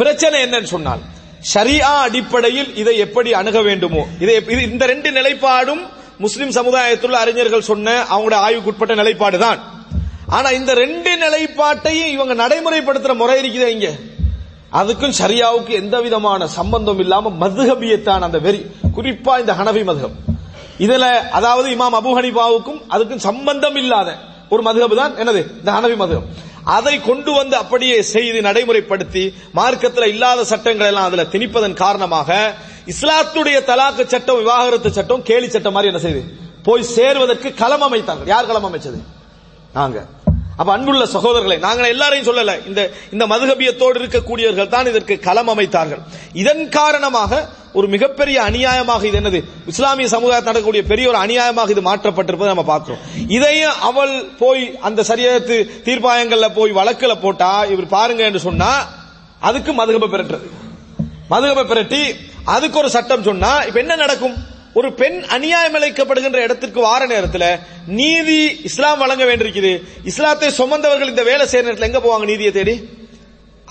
பிரச்சனை 0.00 0.36
என்னன்னு 0.44 0.70
சொன்னால் 0.74 1.02
ஷரியா 1.42 1.90
அடிப்படையில் 2.02 2.74
இதை 2.74 2.98
எப்படி 2.98 3.32
அணுக 3.32 3.62
வேண்டுமோ? 3.62 4.06
இதை 4.20 4.34
இந்த 4.62 4.86
ரெண்டு 4.86 5.12
நிலைப்பாடும் 5.12 5.82
முஸ்லிம் 6.18 6.50
சமுதாயத்தில் 6.50 7.12
அறிஞர்கள் 7.12 7.60
சொன்ன 7.60 8.04
அவங்களுடைய 8.10 8.40
ஆய்வுக்குட்பட்ட 8.46 8.94
நிலைப்பாடு 8.94 9.38
தான். 9.38 9.60
ஆனா 10.26 10.50
இந்த 10.50 10.74
ரெண்டு 10.74 11.16
நிலைப்பாட்டையும் 11.16 12.06
இவங்க 12.06 12.34
நடைமுறைப்படுத்துற 12.34 13.14
முறை 13.14 13.42
இருக்குதே 13.42 13.66
இங்க. 13.66 13.88
அதுக்கும் 14.72 15.14
ஷரியாவுக்கு 15.18 15.68
எந்த 15.68 16.00
விதமான 16.00 16.46
சம்பந்தம் 16.48 16.98
இல்லாம 16.98 17.30
மதுகபியத்தான் 17.40 18.20
அந்த 18.20 18.38
வெறி 18.38 18.60
குறிப்பா 18.96 19.38
இந்த 19.38 19.52
ஹனவி 19.52 19.82
மதுகம் 19.84 20.16
இதுல 20.78 21.04
அதாவது 21.30 21.76
இமாம் 21.76 21.96
அபு 22.00 22.10
ஹனிபாவுக்கும் 22.18 22.80
அதுக்கும் 22.90 23.16
சம்பந்தம் 23.16 23.76
இல்லாத 23.76 24.08
ஒரு 24.48 24.62
மதுகபு 24.62 24.94
தான் 24.94 25.16
என்னது? 25.16 25.40
இந்த 25.58 25.70
ஹனவி 25.72 25.96
மதுகம் 25.96 26.26
அதை 26.64 27.00
கொண்டு 27.00 27.32
வந்து 27.32 27.56
அப்படியே 27.56 28.02
செய்து 28.02 28.42
நடைமுறைப்படுத்தி 28.42 29.34
மார்க்கத்தில் 29.52 30.08
இல்லாத 30.08 30.44
சட்டங்கள் 30.44 30.86
எல்லாம் 30.86 31.04
அதுல 31.04 31.24
திணிப்பதன் 31.24 31.74
காரணமாக 31.74 32.54
இஸ்லாத்துடைய 32.86 33.64
தலாக்கு 33.64 34.06
சட்டம் 34.06 34.36
விவாகரத்து 34.36 34.92
சட்டம் 34.92 35.22
கேலி 35.22 35.48
சட்டம் 35.48 35.72
மாதிரி 35.72 35.92
என்ன 35.92 36.02
செய்யுது 36.02 36.24
போய் 36.62 36.82
சேருவதற்கு 36.82 37.54
களம் 37.54 37.82
அமைத்தாங்க 37.82 38.24
யார் 38.26 38.46
களம் 38.46 38.64
அமைச்சது? 38.64 38.98
நாங்க. 39.74 39.98
அப்ப 40.60 40.70
அன்புள்ள 40.74 41.04
சகோதரர்களை 41.14 41.56
நாங்கள் 41.66 41.92
எல்லாரையும் 41.94 42.28
சொல்லல 42.28 42.52
இந்த 42.68 42.80
இந்த 43.14 43.24
மதுகபியத்தோடு 43.32 44.00
இருக்கக்கூடியவர்கள் 44.00 44.72
தான் 44.74 44.90
இதற்கு 44.92 45.14
களம் 45.26 45.50
அமைத்தார்கள். 45.52 46.02
இதன் 46.42 46.64
காரணமாக 46.78 47.40
ஒரு 47.78 47.86
மிகப்பெரிய 47.94 48.36
அநியாயமாக 48.48 49.02
இது 49.08 49.18
என்னது? 49.20 49.40
இஸ்லாமிய 49.72 50.08
சமுதாயத்தில் 50.14 50.50
நடக்கக்கூடிய 50.50 50.82
பெரிய 50.92 51.06
ஒரு 51.12 51.18
அநியாயமாக 51.24 51.74
இது 51.74 51.82
மாற்றப்பட்டிருப்பதை 51.88 52.50
நம்ம 52.52 52.66
பார்க்கிறோம். 52.72 53.02
இதையும் 53.36 53.78
அவள் 53.88 54.14
போய் 54.42 54.62
அந்த 54.88 55.00
சரியத்து 55.10 55.58
தீர்ப்பாயங்கள்ல 55.88 56.48
போய் 56.58 56.78
வழக்குல 56.80 57.14
போட்டா 57.24 57.52
இவர் 57.74 57.94
பாருங்க 57.96 58.24
என்று 58.30 58.42
சொன்னா 58.48 58.70
அதுக்கு 59.50 59.72
மதுகப 59.80 60.10
பெறட்டுறது 60.14 60.48
மதுகப 61.32 61.66
பிரட்டி 61.72 62.02
அதுக்கு 62.54 62.78
ஒரு 62.82 62.90
சட்டம் 62.94 63.26
சொன்னா 63.30 63.52
இப்ப 63.68 63.78
என்ன 63.84 63.96
நடக்கும்? 64.04 64.36
ஒரு 64.78 64.88
பெண் 65.00 65.18
அநியாயம் 65.36 65.76
இழைக்கப்படுகின்ற 65.78 66.38
இடத்திற்கு 66.46 66.80
வார 66.86 67.02
நேரத்தில் 67.12 67.50
நீதி 68.00 68.40
இஸ்லாம் 68.68 69.00
வழங்க 69.02 69.24
வேண்டியிருக்குது. 69.28 69.72
இஸ்லாத்தை 70.10 70.48
சுமந்தவர்கள் 70.58 71.12
இந்த 71.12 71.22
வேலை 71.30 71.44
செய்யற 71.52 71.66
நேரத்தில் 71.66 71.88
எங்க 71.90 72.00
போவாங்க 72.04 72.26
நீதியை 72.32 72.52
தேடி? 72.52 72.74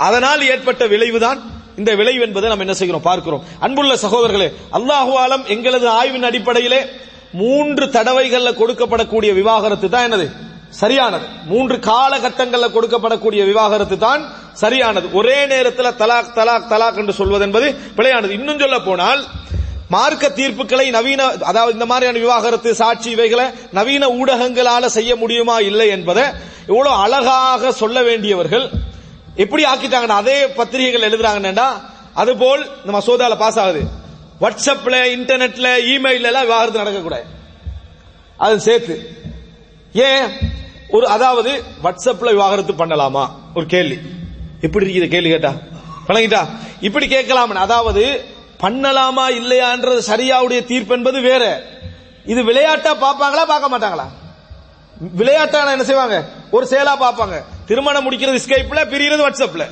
அதனால் 0.08 0.42
ஏற்பட்ட 0.54 0.84
விளைவுதான் 0.94 1.40
இந்த 1.80 1.92
விளைவு 2.00 2.22
என்பதை 2.28 2.48
நம்ம 2.50 2.66
என்ன 2.66 2.76
செய்கிறோம்? 2.80 3.06
பார்க்கிறோம். 3.10 3.44
அன்புள்ள 3.66 3.94
சகோதரர்களே 4.06 4.50
அல்லாஹுவாலம் 4.78 5.46
எங்களது 5.56 5.88
ஆய்வின் 6.00 6.28
அடிப்படையிலே 6.30 6.82
மூன்று 7.42 7.86
தடவைகள்ல 7.96 8.52
கொடுக்கப்படக்கூடிய 8.62 9.32
விவாகரத்து 9.40 9.88
தான் 9.94 10.06
என்னது? 10.08 10.28
சரியானது. 10.82 11.26
மூன்று 11.52 11.76
காலகட்டங்களில் 11.90 12.76
கொடுக்கப்படக்கூடிய 12.76 13.42
விவாகரத்து 13.52 13.98
தான் 14.06 14.22
சரியானது. 14.64 15.08
ஒரே 15.20 15.38
நேரத்தில் 15.54 15.98
தலாக் 16.02 16.34
தலாக் 16.40 16.70
தலாக் 16.74 17.00
என்று 17.02 17.14
சொல்வது 17.20 17.46
என்பது 17.48 17.68
பிழையானது. 17.98 18.34
இன்னும் 18.40 18.62
சொல்ல 18.64 18.80
போனால் 18.90 19.22
மார்க்க 19.90 20.28
தீர்ப்புகளை 20.28 20.90
நவீன 20.90 21.28
அதாவது 21.28 21.74
இந்த 21.74 21.86
மாதிரியான 21.86 22.20
விவாகரத்து 22.20 22.76
சாட்சி 22.76 23.10
இவைகளை 23.10 23.46
நவீன 23.72 24.08
ஊடகங்களால 24.08 24.86
செய்ய 24.86 25.16
முடியுமா 25.16 25.60
இல்லை 25.60 25.88
என்பதை 25.88 26.24
இவ்வளவு 26.68 26.96
அழகாக 26.96 27.72
சொல்ல 27.72 28.04
வேண்டியவர்கள் 28.04 28.70
எப்படி 29.36 29.64
ஆக்கிட்டாங்கன்னா 29.64 30.18
அதே 30.22 30.48
பத்திரிகைகள் 30.48 31.10
எழுதுறாங்கன்னா 31.10 31.66
அதுபோல் 32.14 32.70
இந்த 32.86 32.98
மசோதால 32.98 33.38
பாஸ் 33.38 33.60
ஆகுது. 33.60 33.82
வாட்ஸ்அப்ல 34.42 34.96
இன்டர்நெட்ல 35.16 35.68
இமெயில் 35.78 36.22
எல்லாம் 36.22 36.42
விவாகரத்து 36.42 36.80
நடக்கக்கூடாது. 36.80 37.24
அது 38.38 38.60
சேர்த்து. 38.60 39.10
ஏன்? 39.94 40.30
ஒரு 40.90 41.08
அதாவது 41.08 41.64
வாட்ஸ்அப்ல 41.84 42.30
விவாகரத்து 42.30 42.74
பண்ணலாமா? 42.74 43.30
ஒரு 43.56 43.66
கேள்வி. 43.66 43.98
எப்படி 44.62 44.86
இருக்குது 44.86 45.08
கேள்வி 45.08 45.30
கேட்டா. 45.30 45.54
வழங்கிட்டா 46.08 46.48
இப்படி 46.82 47.08
கேட்கலாம் 47.08 47.56
அதாவது 47.56 48.36
பண்ணலாமா 48.64 49.26
இல்லையான்றது 49.40 50.02
சரியாவுடைய 50.12 50.66
தீர்ப்பு 50.66 50.96
என்பது 50.96 51.22
வேற. 51.22 51.64
இது 52.26 52.44
விளையாட்டா 52.44 52.92
பார்ப்பாங்களா 52.94 53.46
பார்க்க 53.54 53.74
மாட்டாங்களா? 53.74 54.08
விளையாட்டா 55.20 55.72
என்ன 55.72 55.84
செய்வாங்க? 55.84 56.28
ஒரு 56.52 56.68
செயலா 56.70 56.94
பார்ப்பாங்க. 57.00 57.44
திருமணம் 57.68 58.12
முடிக்கிறது 58.12 58.44
ஸ்கைப்ல 58.46 58.82
பிரிகிறது 58.94 59.24
வாட்ஸ்அப்ல 59.26 59.66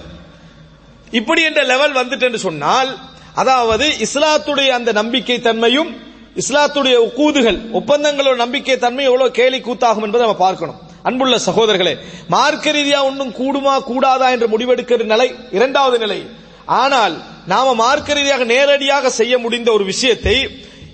இப்படி 1.12 1.43
என்ற 1.43 1.63
லெவல் 1.63 1.93
வந்துட்டு 1.93 2.36
சொன்னால் 2.36 2.98
அதாவது 3.34 3.86
இஸ்லாத்துடைய 4.06 4.67
அந்த 4.67 4.91
நம்பிக்கை 4.91 5.41
தன்மையும் 5.41 5.91
இஸ்லாத்துடைய 6.36 6.95
கூதுகள் 7.13 7.60
ஒப்பந்தங்களோட 7.74 8.36
நம்பிக்கை 8.36 8.78
தன்மை 8.78 9.04
எவ்வளவு 9.06 9.32
கேலி 9.32 9.60
கூத்தாகும் 9.60 10.06
என்பதை 10.08 10.28
நம்ம 10.28 10.39
பார்க்கணும். 10.39 10.80
அன்புள்ள 11.04 11.38
சகோதரர்களே 11.45 11.98
மார்க்க 12.28 12.71
ரீதியா 12.71 13.00
ஒன்றும் 13.04 13.34
கூடுமா 13.39 13.84
கூடாதா 13.84 14.30
என்று 14.30 14.48
முடிவெடுக்கிற 14.54 15.04
நிலை 15.04 15.36
இரண்டாவது 15.52 15.98
நிலை. 16.00 16.19
ஆனால் 16.65 17.15
நாம 17.45 17.73
மார்க்க 17.73 18.13
ரீதியாக 18.13 18.43
நேரடியாக 18.43 19.10
செய்ய 19.10 19.38
முடிந்த 19.38 19.69
ஒரு 19.71 19.84
விஷயத்தை 19.84 20.38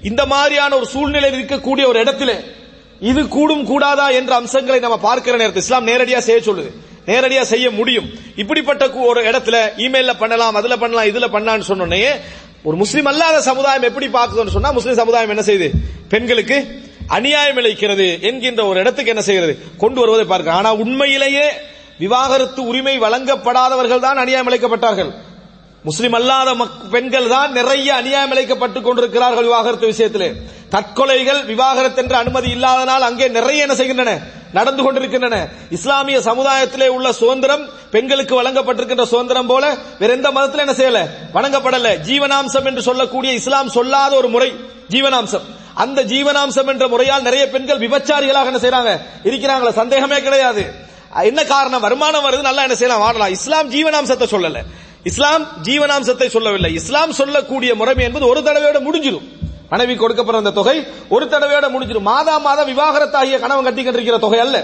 இந்த 0.10 0.26
மாதிரியான 0.26 0.76
ஒரு 0.76 0.88
சூழ்நிலை 0.94 1.30
இருக்கக்கூடிய 1.32 1.86
ஒரு 1.92 2.00
இடத்துல 2.04 2.32
இது 3.10 3.28
கூடும் 3.28 3.66
கூடாதா 3.66 4.10
என்ற 4.10 4.36
அம்சங்களை 4.36 4.80
நம்ம 4.80 4.98
பார்க்கிற 4.98 5.38
நேரத்தில் 5.38 5.64
இஸ்லாம் 5.64 5.88
நேரடியா 5.88 6.18
செய்ய 6.18 6.40
சொல்லுது. 6.48 6.72
நேரடியா 7.08 7.42
செய்ய 7.42 7.68
முடியும். 7.72 8.08
இப்படிப்பட்ட 8.36 8.84
ஒரு 8.90 9.22
இடத்துல 9.30 9.58
இமெயில்ல 9.86 10.14
பண்ணலாம் 10.20 10.56
அதுல 10.56 10.78
பண்ணலாம் 10.78 11.10
இதுல 11.12 11.30
பண்ணலாம்னு 11.36 11.70
சொன்னோன்னே 11.72 12.02
ஒரு 12.64 12.76
முஸ்லீம் 12.78 13.06
அல்லாத 13.06 13.42
சமுதாயம் 13.42 13.88
எப்படி 13.90 14.08
பார்க்குதுன்னு 14.08 14.56
சொன்னா 14.58 14.72
முஸ்லீம் 14.72 15.00
சமுதாயம் 15.02 15.30
என்ன 15.30 15.44
செய்யுது? 15.50 15.70
பெண்களுக்கு 16.10 16.58
அநியாயம் 17.08 17.58
இழைக்கிறது 17.58 18.08
என்கின்ற 18.22 18.66
ஒரு 18.66 18.80
இடத்துக்கு 18.80 19.14
என்ன 19.14 19.24
செய்கிறது? 19.30 19.54
கொண்டு 19.78 20.00
வருவதை 20.00 20.26
பார்க்க 20.26 20.60
ஆனா 20.60 20.74
உண்மையிலேயே 20.74 21.48
விவாகரத்து 21.98 22.62
உரிமை 22.64 23.00
வழங்கப்படாதவர்கள் 23.00 24.06
தான் 24.06 24.18
அநியாயம் 24.18 24.50
இழைக்கப்பட்டார்கள். 24.50 25.12
முஸ்லிம் 25.84 26.14
அல்லாத 26.14 26.52
மக்- 26.52 26.90
பெண்கள் 26.92 27.28
தான் 27.28 27.52
நிறைய 27.52 27.96
அநியாயம் 27.96 28.32
இழைக்கப்பட்டுக் 28.32 28.82
கொண்டிருக்கிறார்கள் 28.82 29.44
விவாகரத்து 29.44 29.88
விஷயத்திலே. 29.88 30.34
தற்கொலைகள் 30.72 31.46
விவாகரத்து 31.46 32.02
என்ற 32.02 32.18
அனுமதி 32.18 32.54
இல்லாதனால் 32.54 33.02
அங்கே 33.02 33.28
நிறைய 33.28 33.62
என்ன 33.62 33.76
செய்கின்றன? 33.76 34.20
நடந்து 34.54 34.84
கொண்டிருக்கின்றன. 34.84 35.48
இஸ்லாமிய 35.70 36.20
சமுதாயத்திலே 36.20 36.88
உள்ள 36.88 37.12
சுதந்திரம் 37.12 37.70
பெண்களுக்கு 37.92 38.44
வழங்கப்பட்டிருக்கின்ற 38.44 39.04
சுதந்திரம் 39.04 39.48
போல 39.48 39.78
வேற 40.00 40.14
எந்த 40.14 40.32
மதத்தில் 40.32 40.68
என்ன 40.68 40.72
செய்யல? 40.72 41.10
வழங்கப்படல 41.38 41.98
ஜீவனாம்சம் 42.08 42.66
என்று 42.66 42.82
சொல்லக்கூடிய 42.82 43.34
இஸ்லாம் 43.34 43.70
சொல்லாத 43.70 44.16
ஒரு 44.16 44.28
முறை 44.28 44.54
ஜீவனாம்சம். 44.90 45.42
அந்த 45.74 46.04
ஜீவனாம்சம் 46.04 46.68
என்ற 46.68 46.88
முறையால் 46.88 47.22
நிறைய 47.22 47.50
பெண்கள் 47.50 47.80
விபச்சாரிகளாக 47.80 48.54
என்ன 48.54 48.58
செய்யறாங்க 48.58 49.00
இருக்கிறாங்களா. 49.24 49.72
சந்தேகமே 49.72 50.22
கிடையாது. 50.22 50.72
என்ன 51.24 51.44
காரணம்? 51.44 51.82
வருமானம் 51.82 52.26
வருது 52.26 52.42
நல்லா 52.42 52.62
என்ன 52.62 52.76
செய்யலாம்? 52.76 53.04
வாழலாம். 53.04 53.30
இஸ்லாம் 53.30 53.72
ஜீவனாம்சத்தை 53.72 54.24
சொல்லல. 54.32 54.62
இஸ்லாம் 55.10 55.44
ஜீவனாம்சத்தை 55.68 56.28
சொல்லவில்லை. 56.36 56.72
இஸ்லாம் 56.80 57.18
சொல்லக்கூடிய 57.20 57.72
முறைமை 57.76 58.04
என்பது 58.08 58.26
ஒரு 58.32 58.42
தடவையோட 58.48 58.80
முடிஞ்சிடும் 58.88 59.28
மனைவி 59.72 59.94
கொடுக்கப்படுற 59.96 60.40
அந்த 60.42 60.52
தொகை 60.52 60.78
ஒரு 61.16 61.26
தடவையோட 61.34 61.66
முடிஞ்சிடும் 61.74 62.10
மாதா 62.12 62.34
மாதம் 62.38 62.70
விவாகரத்தாகிய 62.72 63.36
கணவன் 63.44 63.68
கட்டிக்கிட்டு 63.68 64.00
இருக்கிற 64.00 64.18
தொகை 64.26 64.40
அல்ல. 64.46 64.58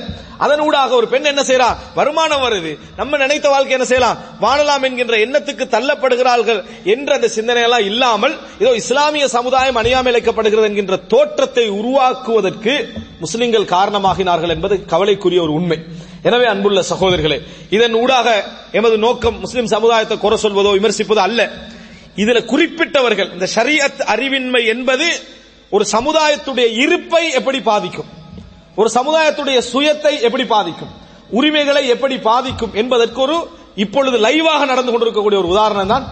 அதனூடாக 0.45 0.91
ஒரு 0.97 1.07
பெண் 1.13 1.29
என்ன 1.31 1.43
செய்யறா 1.49 1.69
வருமானம் 1.99 2.43
வருது. 2.45 2.71
நம்ம 2.97 3.17
நினைத்த 3.17 3.47
வாழ்க்கை 3.53 3.75
என்ன 3.77 3.87
செய்யலாம்? 3.91 4.17
வாழலாம் 4.39 4.83
என்கின்ற 4.87 5.15
எண்ணத்துக்கு 5.25 5.65
தள்ளப்படுகிறார்கள் 5.75 6.59
என்ற 6.93 7.15
அந்த 7.15 7.29
சிந்தனையெல்லாம் 7.37 7.87
இல்லாமல் 7.91 8.35
ஏதோ 8.59 8.73
இஸ்லாமிய 8.81 9.27
சமுதாயம் 9.37 9.79
அணியாமலைக்கப்படுகிறது 9.83 10.69
என்கின்ற 10.71 10.97
தோற்றத்தை 11.13 11.65
உருவாக்குவதற்கு 11.79 12.75
முஸ்லிம்கள் 13.23 13.71
காரணமாகினார்கள் 13.77 14.55
என்பது 14.57 14.77
கவலைக்குரிய 14.93 15.41
ஒரு 15.41 15.53
உண்மை. 15.53 15.79
எனவே 16.27 16.45
அன்புள்ள 16.51 16.81
சகோதரர்களே 16.91 17.37
இதன் 17.75 17.95
ஊடாக 18.01 18.27
எமது 18.79 18.95
நோக்கம் 19.05 19.37
முஸ்லிம் 19.43 19.71
சமுதாயத்தை 19.75 20.15
குறை 20.23 20.37
சொல்வதோ 20.43 20.71
விமர்சிப்பதோ 20.77 21.21
அல்ல. 21.27 21.41
இதுல 22.21 22.39
குறிப்பிட்டவர்கள் 22.51 23.29
இந்த 23.35 23.47
ஷரியத் 23.55 24.01
அறிவின்மை 24.13 24.61
என்பது 24.73 25.07
ஒரு 25.75 25.85
சமுதாயத்துடைய 25.95 26.67
இருப்பை 26.83 27.23
எப்படி 27.39 27.59
பாதிக்கும்? 27.71 28.09
ஒரு 28.79 28.89
சமுதாயத்துடைய 28.97 29.59
சுயத்தை 29.73 30.13
எப்படி 30.27 30.45
பாதிக்கும்? 30.55 30.91
உரிமைகளை 31.37 31.83
எப்படி 31.93 32.17
பாதிக்கும் 32.29 32.75
என்பதற்கு 32.81 33.19
ஒரு 33.27 33.37
இப்பொழுது 33.83 34.17
லைவாக 34.25 34.61
நடந்து 34.71 34.91
கொண்டிருக்கக்கூடிய 34.91 35.39
ஒரு 35.43 35.49
உதாரணம் 35.53 35.91
தான் 35.93 36.05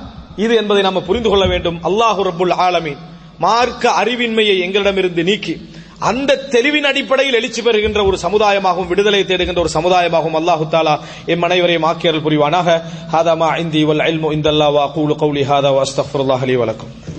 இது 0.44 0.54
என்பதை 0.62 0.82
நாம் 0.86 1.08
புரிந்து 1.10 1.30
கொள்ள 1.30 1.46
வேண்டும். 1.54 1.78
அல்லாஹு 1.90 2.22
ரபுல் 2.30 2.56
ஆலமீன் 2.68 3.02
மார்க்க 3.46 3.84
அறிவின்மையை 4.02 4.56
எங்களிடமிருந்து 4.66 5.24
நீக்கி 5.30 5.54
அந்த 6.00 6.36
தெளிவின் 6.36 6.84
அடிப்படையில் 6.84 7.34
எழுச்சி 7.34 7.62
பெறுகின்ற 7.62 8.06
ஒரு 8.06 8.18
சமுதாயமாகவும் 8.18 8.88
விடுதலை 8.88 9.24
தேடுகின்ற 9.24 9.58
ஒரு 9.58 9.70
சமுதாயமாகவும் 9.70 10.36
அல்லாஹு 10.36 10.66
தாலா 10.72 11.00
எம் 11.26 11.42
அனைவரையும் 11.42 11.84
ஆக்கியர்கள் 11.84 12.26
புரிவானாக. 12.28 12.82
ஹாதா 13.14 13.36
மா 13.36 13.56
இந்தி 13.56 13.84
வல் 13.84 14.08
இல்மு 14.08 14.32
இந்தல்லா 14.32 14.72
வா 14.72 14.92
கூலு 14.96 15.16
கௌலி 15.16 15.44
ஹாதா 15.44 15.70
வா 15.70 15.82
அஸ்தக்ஃபிருல்லாஹ் 15.82 16.58
வலக்கும் 16.58 17.15